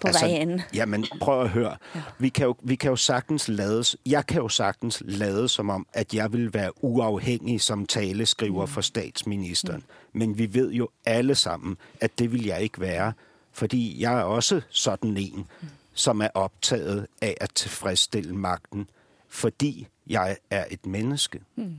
[0.00, 0.60] på altså, vej ind.
[0.74, 1.76] Jamen, prøv at høre.
[1.94, 2.00] Ja.
[2.18, 5.86] Vi, kan jo, vi kan jo sagtens lade, jeg kan jo sagtens lade som om,
[5.92, 8.72] at jeg vil være uafhængig som taleskriver mm.
[8.72, 9.84] for statsministeren.
[10.12, 10.18] Mm.
[10.18, 13.12] Men vi ved jo alle sammen, at det vil jeg ikke være,
[13.52, 15.68] fordi jeg er også sådan en, mm.
[15.94, 18.88] som er optaget af at tilfredsstille magten,
[19.28, 21.42] fordi jeg er et menneske.
[21.56, 21.76] Mm.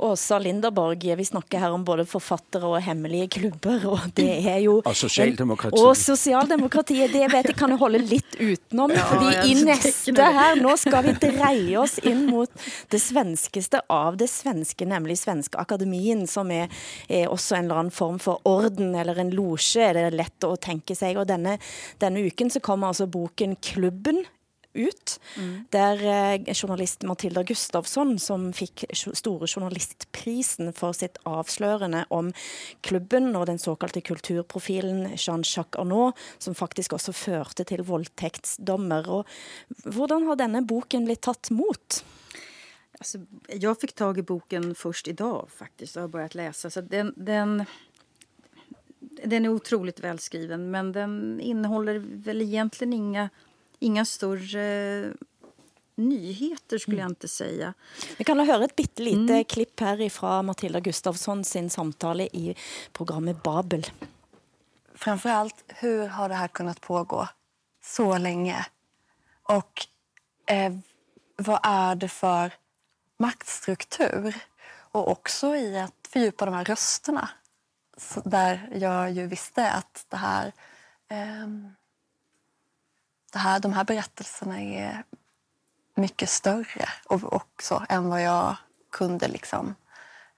[0.00, 4.78] Åsa Linderborg, vi snakker her om både forfattere og hemmelige klubber, og det er jo...
[4.80, 5.82] Og sosialdemokratiet.
[5.82, 10.56] Og sosialdemokratiet, det vet jeg kan jo holde litt utenom, ja, fordi i neste her,
[10.56, 16.24] nå skal vi dreie oss inn mot det svenskeste av det svenske, nemlig Svenske Akademien,
[16.30, 16.72] som er,
[17.12, 20.54] er også en eller annen form for orden, eller en loge, er det lett å
[20.56, 21.20] tenke seg.
[21.20, 21.58] Og denne,
[22.00, 24.24] denne uken så kommer altså boken Klubben
[24.74, 25.16] ut,
[25.74, 32.30] der eh, journalist Matilda Gustavsson, som fikk store journalistprisen for sitt avslørende om
[32.86, 39.10] klubben og den såkalte kulturprofilen Jean-Jacques Arnault, som faktisk også førte til voldtektsdommer.
[39.10, 42.02] Og hvordan har denne boken blitt tatt mot?
[43.00, 43.18] Alltså,
[43.48, 46.70] jag fick tag i boken först idag faktiskt och har börjat läsa.
[46.70, 47.64] Så den, den,
[49.24, 53.28] den är otroligt välskriven men den innehåller väl egentligen inga,
[53.80, 55.12] inga större
[55.96, 57.74] nyheter skulle jag inte säga.
[58.16, 62.56] Vi kan høre et bitte lite klipp her fra Matilda Gustafsson sin samtale i
[62.92, 63.86] programmet Babel.
[64.94, 67.28] framförallt hur har det här kunnat pågå
[67.84, 68.66] så länge?
[69.42, 69.86] Och
[70.46, 70.72] eh,
[71.36, 72.52] vad är det för
[73.18, 74.34] maktstruktur?
[74.92, 77.28] Och också i att fördjupa de här rösterna.
[77.96, 80.52] Så där jag ju visste att det här,
[81.08, 81.74] ehm,
[83.32, 85.04] det här, de här berättelserna är
[85.94, 88.56] mycket större och också än vad jag
[88.90, 89.74] kunde liksom,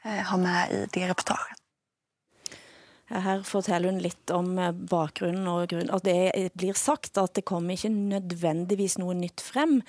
[0.03, 1.59] eh, ha med i det reportaget.
[3.13, 7.45] Her forteller hun lidt om eh, bakgrunden og grund, Og det blir sagt at det
[7.45, 9.83] kommer ikke nødvendigvis noget nytt frem,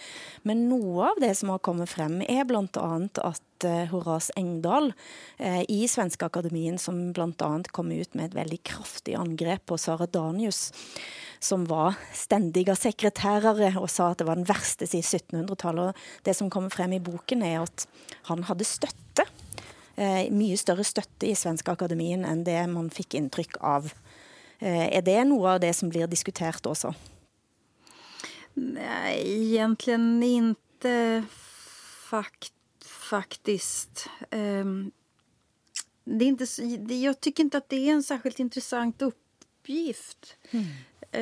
[0.44, 4.92] men noget av det som har kommet frem er blandt andet, at eh, Horace Engdahl
[5.38, 9.78] eh, i Svenska Akademien, som blant andet kom ut med et veldig kraftig angreb på
[9.78, 10.72] Sara Danius,
[11.44, 16.04] som var stendige sekretærer og sa at det var den værste siden 1700-tallet.
[16.24, 17.88] Det som kommer frem i boken er at
[18.30, 19.28] han hadde støtte
[19.96, 23.92] eh, mye større støtte i Svenska Akademien enn det man fikk inntrykk av.
[24.60, 26.94] Eh, er det noe av det som blir diskutert også?
[28.54, 31.24] Nej, egentligen inte
[32.10, 32.54] faktiskt
[33.14, 34.10] faktiskt.
[34.30, 34.92] Ehm,
[36.04, 36.46] det är inte,
[36.80, 40.38] det, jag tycker inte att det är en särskilt intressant uppgift.
[41.12, 41.22] Eh,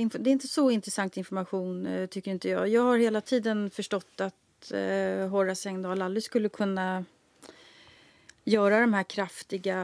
[0.00, 2.68] inf- det är inte så intressant information, eh, tycker inte jag.
[2.68, 7.04] Jag har hela tiden förstått att eh, Horace Engdahl aldrig skulle kunna
[8.44, 9.78] göra de här kraftiga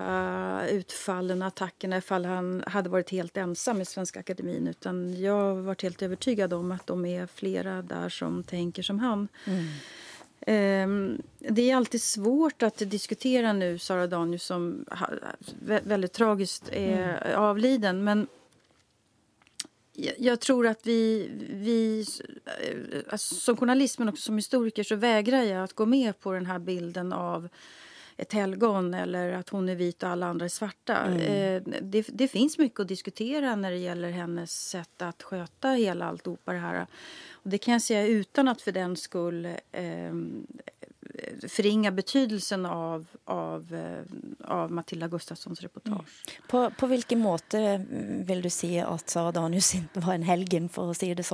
[0.62, 4.68] eh, utfallen och attackerna ifall han hade varit helt ensam i Svenska Akademin.
[4.68, 8.98] Utan jag har varit helt övertygad om att de är flera där som tänker som
[8.98, 9.28] han.
[9.46, 9.68] Ehm,
[11.38, 14.84] Det är alltid svårt att diskutera nu Sara Danius som
[15.60, 18.04] väldigt tragiskt är avliden.
[18.04, 18.26] Men
[20.18, 22.06] jag, tror att vi, vi
[23.10, 26.46] eh, som journalist men också som historiker så vägrar jag att gå med på den
[26.46, 27.48] här bilden av
[28.18, 31.06] ett helgon eller att hon är vit och alla andra är svarta.
[31.14, 36.04] Eh, det, det finns mycket att diskutera när det gäller hennes sätt att sköta hela
[36.04, 36.86] alltihopa det här.
[37.30, 40.12] Och det kan jag säga utan att för den skull eh,
[41.48, 46.24] förringa betydelsen av, av, eh, av Matilda Gustafssons reportage.
[46.48, 50.90] På, på hvilken måte mm, vil du si at Sara Danius var en helgen, for
[50.90, 51.24] å si det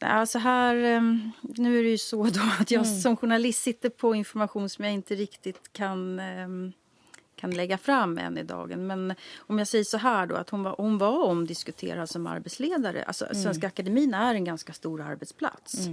[0.00, 0.08] sånn?
[0.10, 4.14] Alltså här, ehm, nu är det ju så då att jag som journalist sitter på
[4.14, 6.72] information som jag inte riktigt kan, ehm,
[7.36, 8.86] kan lägga fram än i dagen.
[8.86, 13.04] Men om jag säger så här då, att hon var, hon var omdiskuterad som arbetsledare.
[13.04, 15.88] Alltså Svenska Akademin är en ganska stor arbetsplats.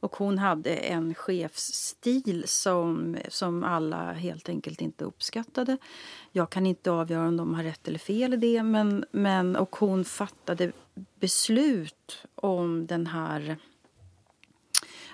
[0.00, 5.78] Och hon hade en chefsstil som, som alla helt enkelt inte uppskattade.
[6.32, 8.62] Jag kan inte avgöra om de har rätt eller fel i det.
[8.62, 10.72] Men, men, och hon fattade
[11.20, 13.58] beslut om den här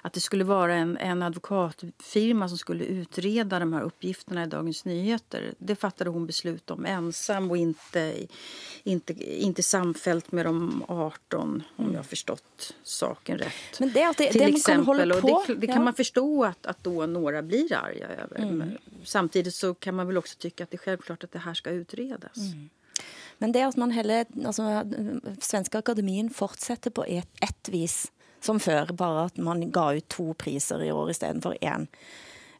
[0.04, 4.84] att det skulle vara en, en advokatfirma som skulle utreda de här uppgifterna i Dagens
[4.84, 5.54] Nyheter.
[5.58, 8.26] Det fattade hon beslut om ensam och inte,
[8.82, 13.80] inte, inte samfällt med de 18, om jag har förstått saken rätt.
[13.80, 15.12] Men det at det, Till den kan exempel.
[15.12, 15.82] Och på det, det kan ja.
[15.82, 18.52] man förstå att, att då några blir arga över.
[18.52, 21.54] Men Samtidigt så kan man väl också tycka att det är självklart att det här
[21.54, 22.38] ska utredas.
[23.42, 24.84] Men det at man heller, altså,
[25.42, 28.04] Svenska Akademien fortsetter på et, ett vis
[28.42, 31.88] som før, bare at man gav ut to priser i år i stedet for en.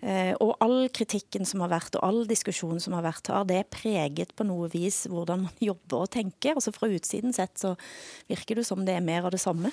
[0.03, 3.61] Eh, og all kritikken som har vært, og all diskusjonen som har vært her, det
[3.61, 6.59] er preget på noe vis hvordan man jobber og tenker.
[6.59, 7.77] Altså Fra utsiden sett så
[8.31, 9.71] virker det som det er mer av det samme.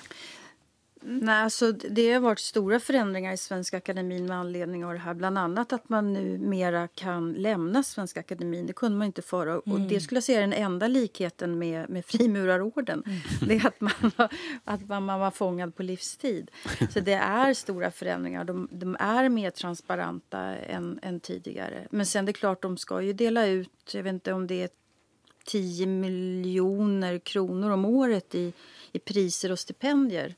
[1.02, 5.14] Nej, alltså, det har varit stora förändringar i Svenska Akademin med anledning av det här.
[5.14, 8.66] Bland annat att man nu mera kan lämna Svenska Akademin.
[8.66, 9.58] Det kunde man inte förra.
[9.58, 13.04] Och det skulle jag säga är den enda likheten med, med frimurarorden.
[13.48, 14.28] Det är att, man var,
[14.64, 16.50] att man, man var fångad på livstid.
[16.90, 18.44] Så det är stora förändringar.
[18.44, 21.86] De, de är mer transparenta än, än tidigare.
[21.90, 24.62] Men sen det är klart, de ska ju dela ut, jag vet inte om det
[24.62, 24.68] är
[25.44, 28.52] 10 miljoner kronor om året i,
[28.92, 30.34] i priser och stipendier.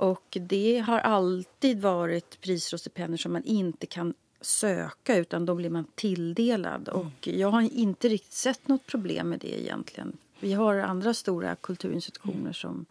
[0.00, 5.54] Och det har alltid varit priser och stipendier som man inte kan söka utan då
[5.54, 6.88] blir man tilldelad.
[6.88, 10.16] Och jag har inte riktigt sett något problem med det egentligen.
[10.40, 12.86] Vi har andra stora kulturinstitutioner som,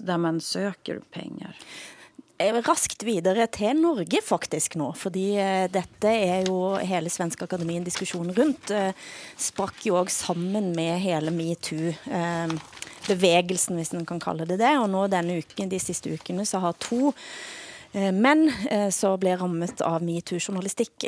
[0.00, 1.56] där man söker pengar.
[2.50, 8.30] Raskt videre til Norge faktisk nå, fordi eh, dette er jo hele Svenske Akademien diskussion
[8.34, 8.72] rundt.
[8.74, 8.90] Eh,
[9.38, 12.54] sprakk jo også sammen med hele MeToo eh,
[13.06, 14.72] bevægelsen, hvis man kan kalle det det.
[14.80, 17.12] Og nå denne uken, de siste ukene så har to
[17.92, 18.48] eh, men
[18.94, 21.06] så ble rammet av MeToo-journalistikk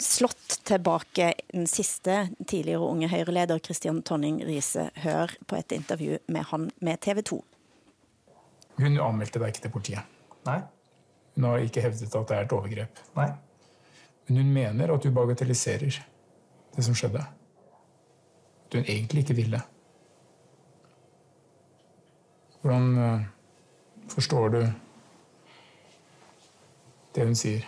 [0.00, 4.88] slått tilbake den siste tidligere unge høyreleder Christian Tonning Riise.
[5.04, 7.42] Hør på et intervju med han med TV 2.
[8.80, 10.16] Hun anmeldte deg ikke til politiet.
[10.50, 10.60] Nei.
[11.36, 13.02] Hun har ikke hevdet at det er et overgrep.
[13.16, 13.28] Nei.
[14.28, 16.00] Men hun mener at du bagatelliserer
[16.76, 17.22] det som skjedde.
[18.66, 19.62] At hun egentlig ikke ville.
[22.60, 23.20] Hvordan uh,
[24.12, 24.60] forstår du
[27.14, 27.64] det hun sier?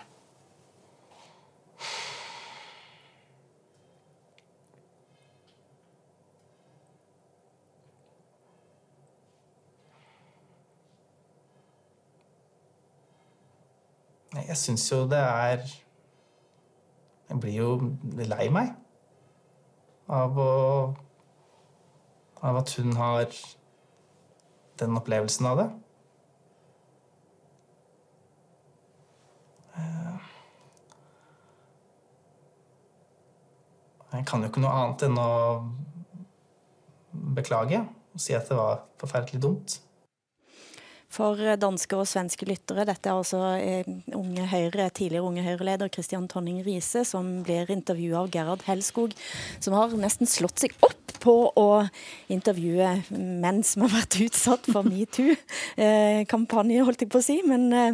[14.33, 15.61] Jeg syns jo det er
[17.29, 17.73] Jeg blir jo
[18.17, 18.71] lei meg
[20.09, 20.53] av å
[22.43, 23.29] Av at hun har
[24.81, 25.67] den opplevelsen av det.
[29.79, 30.17] Eh,
[34.17, 35.31] jeg kan jo ikke noe annet enn å
[37.39, 39.79] beklage og si at det var forferdelig dumt
[41.13, 42.87] for eh, danske og svenske lyttere.
[42.89, 48.19] Dette er altså eh, unge Høyre, tidligere Unge Høyre-leder Christian Tonning Riise, som blir intervjuet
[48.19, 49.15] av Gerhard Helskog,
[49.63, 51.69] som har nesten slått seg opp på å
[52.33, 57.39] intervjue menn som har vært utsatt for metoo-kampanje, eh, holdt jeg på å si.
[57.47, 57.93] Men eh,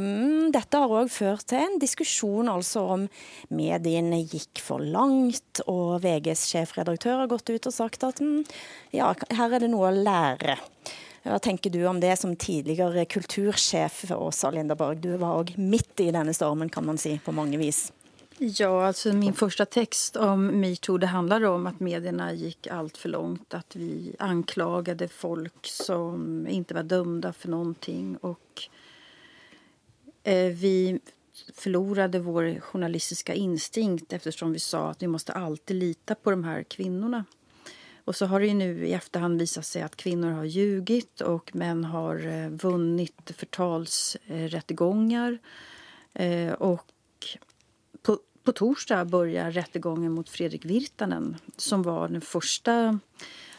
[0.00, 3.06] mm, dette har òg ført til en diskusjon altså om
[3.54, 8.42] mediene gikk for langt, og VGs sjefredaktør har gått ut og sagt at mm,
[8.96, 10.58] ja, her er det noe å lære.
[11.22, 14.96] Hva tenker du om det som tidligere kultursjef Åsa Linderborg?
[14.96, 17.90] Du var også midt i denne stormen, kan man si, på mange vis.
[18.38, 23.08] Ja, alltså min första text om metoo det handlar om att medierna gick allt för
[23.08, 23.54] långt.
[23.54, 28.16] Att vi anklagade folk som inte var dömda för någonting.
[28.16, 28.62] Och
[30.22, 31.00] eh, vi
[31.54, 36.62] förlorade vår journalistiska instinkt eftersom vi sa att vi måste alltid lita på de här
[36.62, 37.24] kvinnorna.
[38.10, 41.56] Och så har det ju nu i efterhand visat sig att kvinnor har ljugit och
[41.56, 45.38] män har eh, vunnit förtalsrättegångar.
[46.12, 46.86] Eh, och
[48.02, 52.98] på, på torsdag börjar rättegången mot Fredrik Virtanen som var den första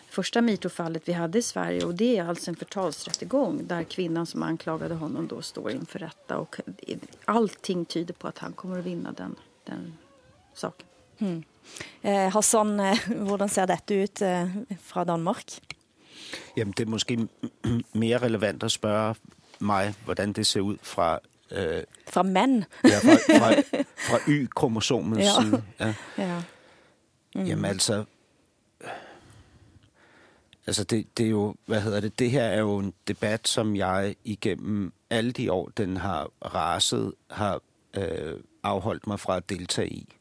[0.10, 1.86] första mitofallet vi hade i Sverige.
[1.86, 6.38] Och det är alltså en förtalsrättegång där kvinnan som anklagade honom då står inför rätta.
[6.38, 6.60] Och
[7.26, 9.94] allting tyder på att han kommer att vinna den, den
[10.54, 10.88] saken.
[11.18, 11.44] Mm.
[12.04, 14.50] Eh, Hassan, eh, hvordan ser dette ut eh,
[14.80, 15.44] fra Danmark?
[16.58, 17.28] Jamen, det er måske
[17.94, 19.16] mere relevant at spørge
[19.60, 21.20] mig, hvordan det ser ud fra...
[21.52, 22.64] Øh, fra mand?
[22.84, 23.62] ja, fra, fra,
[24.10, 25.42] fra Y-kromosomets ja.
[25.42, 25.64] side.
[25.80, 25.94] Ja.
[26.18, 26.42] ja.
[27.36, 27.44] Mm.
[27.44, 28.04] Jamen altså...
[30.68, 33.76] Altså, det, det er jo, hvad hedder det, det her er jo en debat, som
[33.76, 37.62] jeg igennem alle de år, den har raset, har
[37.98, 38.34] øh,
[38.64, 40.14] afholdt mig fra at deltage i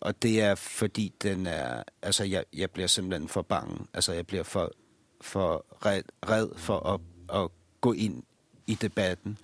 [0.00, 3.86] og det er fordi den er, altså jeg, jeg bliver simpelthen for bange.
[3.94, 4.72] Altså jeg bliver for,
[5.20, 7.00] for red, red for at,
[7.42, 7.48] at
[7.80, 8.22] gå ind
[8.66, 9.38] i debatten.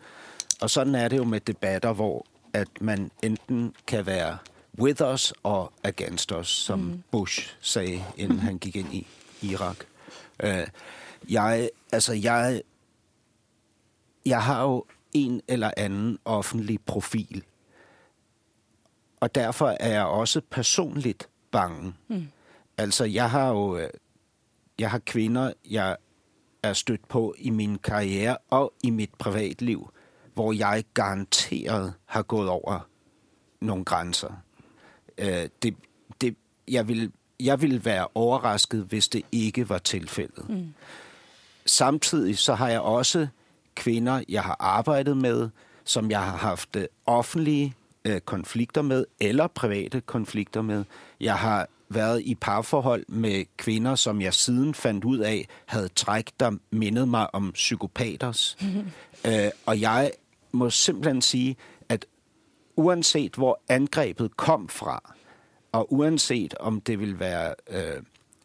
[0.60, 4.38] Og sådan er det jo med debatter, hvor at man enten kan være
[4.78, 7.02] with us og against us, som mm.
[7.10, 9.06] Bush sagde, inden han gik ind i
[9.42, 9.76] Irak.
[10.44, 10.50] Uh,
[11.28, 12.62] jeg, altså jeg,
[14.26, 17.44] jeg har jo en eller anden offentlig profil,
[19.26, 21.94] og derfor er jeg også personligt bange.
[22.08, 22.28] Mm.
[22.78, 23.90] Altså, jeg har jo øh,
[24.78, 25.96] jeg har kvinder, jeg
[26.62, 29.90] er stødt på i min karriere og i mit privatliv,
[30.34, 32.88] hvor jeg garanteret har gået over
[33.60, 34.32] nogle grænser.
[35.18, 35.76] Øh, det,
[36.20, 36.36] det,
[36.68, 40.48] jeg, vil, jeg vil være overrasket, hvis det ikke var tilfældet.
[40.48, 40.74] Mm.
[41.66, 43.28] Samtidig så har jeg også
[43.74, 45.48] kvinder, jeg har arbejdet med,
[45.84, 47.74] som jeg har haft offentlige
[48.06, 50.84] øh, konflikter med, eller private konflikter med.
[51.20, 56.30] Jeg har været i parforhold med kvinder, som jeg siden fandt ud af, havde træk,
[56.40, 58.56] der mindede mig om psykopaters.
[59.28, 60.12] øh, og jeg
[60.52, 61.56] må simpelthen sige,
[61.88, 62.06] at
[62.76, 65.14] uanset hvor angrebet kom fra,
[65.72, 68.02] og uanset om det vil være øh,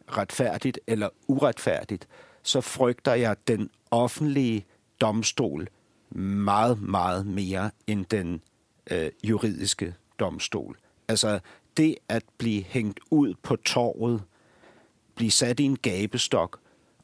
[0.08, 2.08] retfærdigt eller uretfærdigt,
[2.44, 4.66] så frygter jeg den offentlige
[5.02, 5.68] domstol
[6.16, 8.42] meget, meget mere end den
[8.92, 10.78] øh, juridiske domstol.
[11.08, 11.40] Altså
[11.78, 14.22] det at blive hængt ud på torvet,
[15.16, 16.60] blive sat i en gabestok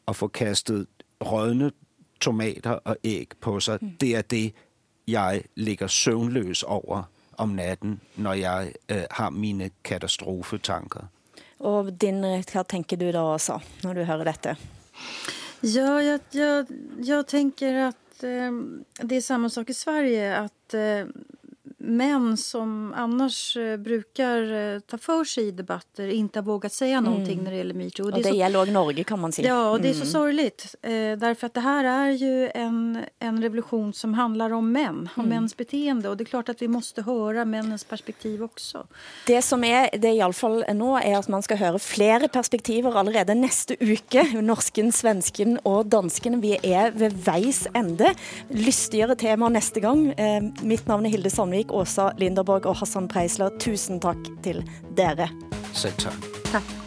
[0.05, 0.87] og få kastet
[1.25, 1.71] rådne
[2.19, 3.77] tomater og æg på sig.
[3.81, 3.97] Mm.
[4.01, 4.53] Det er det,
[5.07, 7.03] jeg ligger søvnløs over
[7.37, 10.99] om natten, når jeg øh, har mine katastrofetanker.
[11.59, 14.57] Og din, hvad tænker du da også, når du hører dette?
[15.63, 16.65] Ja, jag, jag,
[17.03, 18.51] jag tänker att eh,
[19.03, 20.37] det är samma sak i Sverige.
[20.37, 21.05] Att eh,
[21.87, 26.97] män som annars eh, brukar eh, ta för sig i debatter inte har vågat säga
[26.97, 27.11] Mm.
[27.11, 28.05] någonting när det gäller metoo.
[28.05, 29.47] Og det, det gælder også Norge, kan man sige.
[29.47, 30.11] Ja, och det är så Mm.
[30.11, 30.75] sorgligt.
[30.81, 35.25] Eh, därför att det här är ju en, en revolution som handlar om män, om
[35.25, 35.29] Mm.
[35.29, 36.09] mäns beteende.
[36.09, 38.87] Och det är klart att vi måste höra männens perspektiv också.
[39.27, 42.95] Det som er, det i alle fall nå, er at man skal høre flere perspektiver
[42.99, 44.23] allerede næste uke.
[44.41, 46.41] Norsken, svensken og dansken.
[46.41, 48.13] Vi er ved veis ende.
[48.49, 50.13] Lystigere tema næste gang.
[50.19, 53.53] Eh, mitt navn er Hilde Sandvik, Åsa Linderborg og Hassan Preisler.
[53.61, 54.63] Tusen takk til
[54.97, 55.29] dere.
[55.77, 56.29] Selv tak.
[56.51, 56.86] Tack.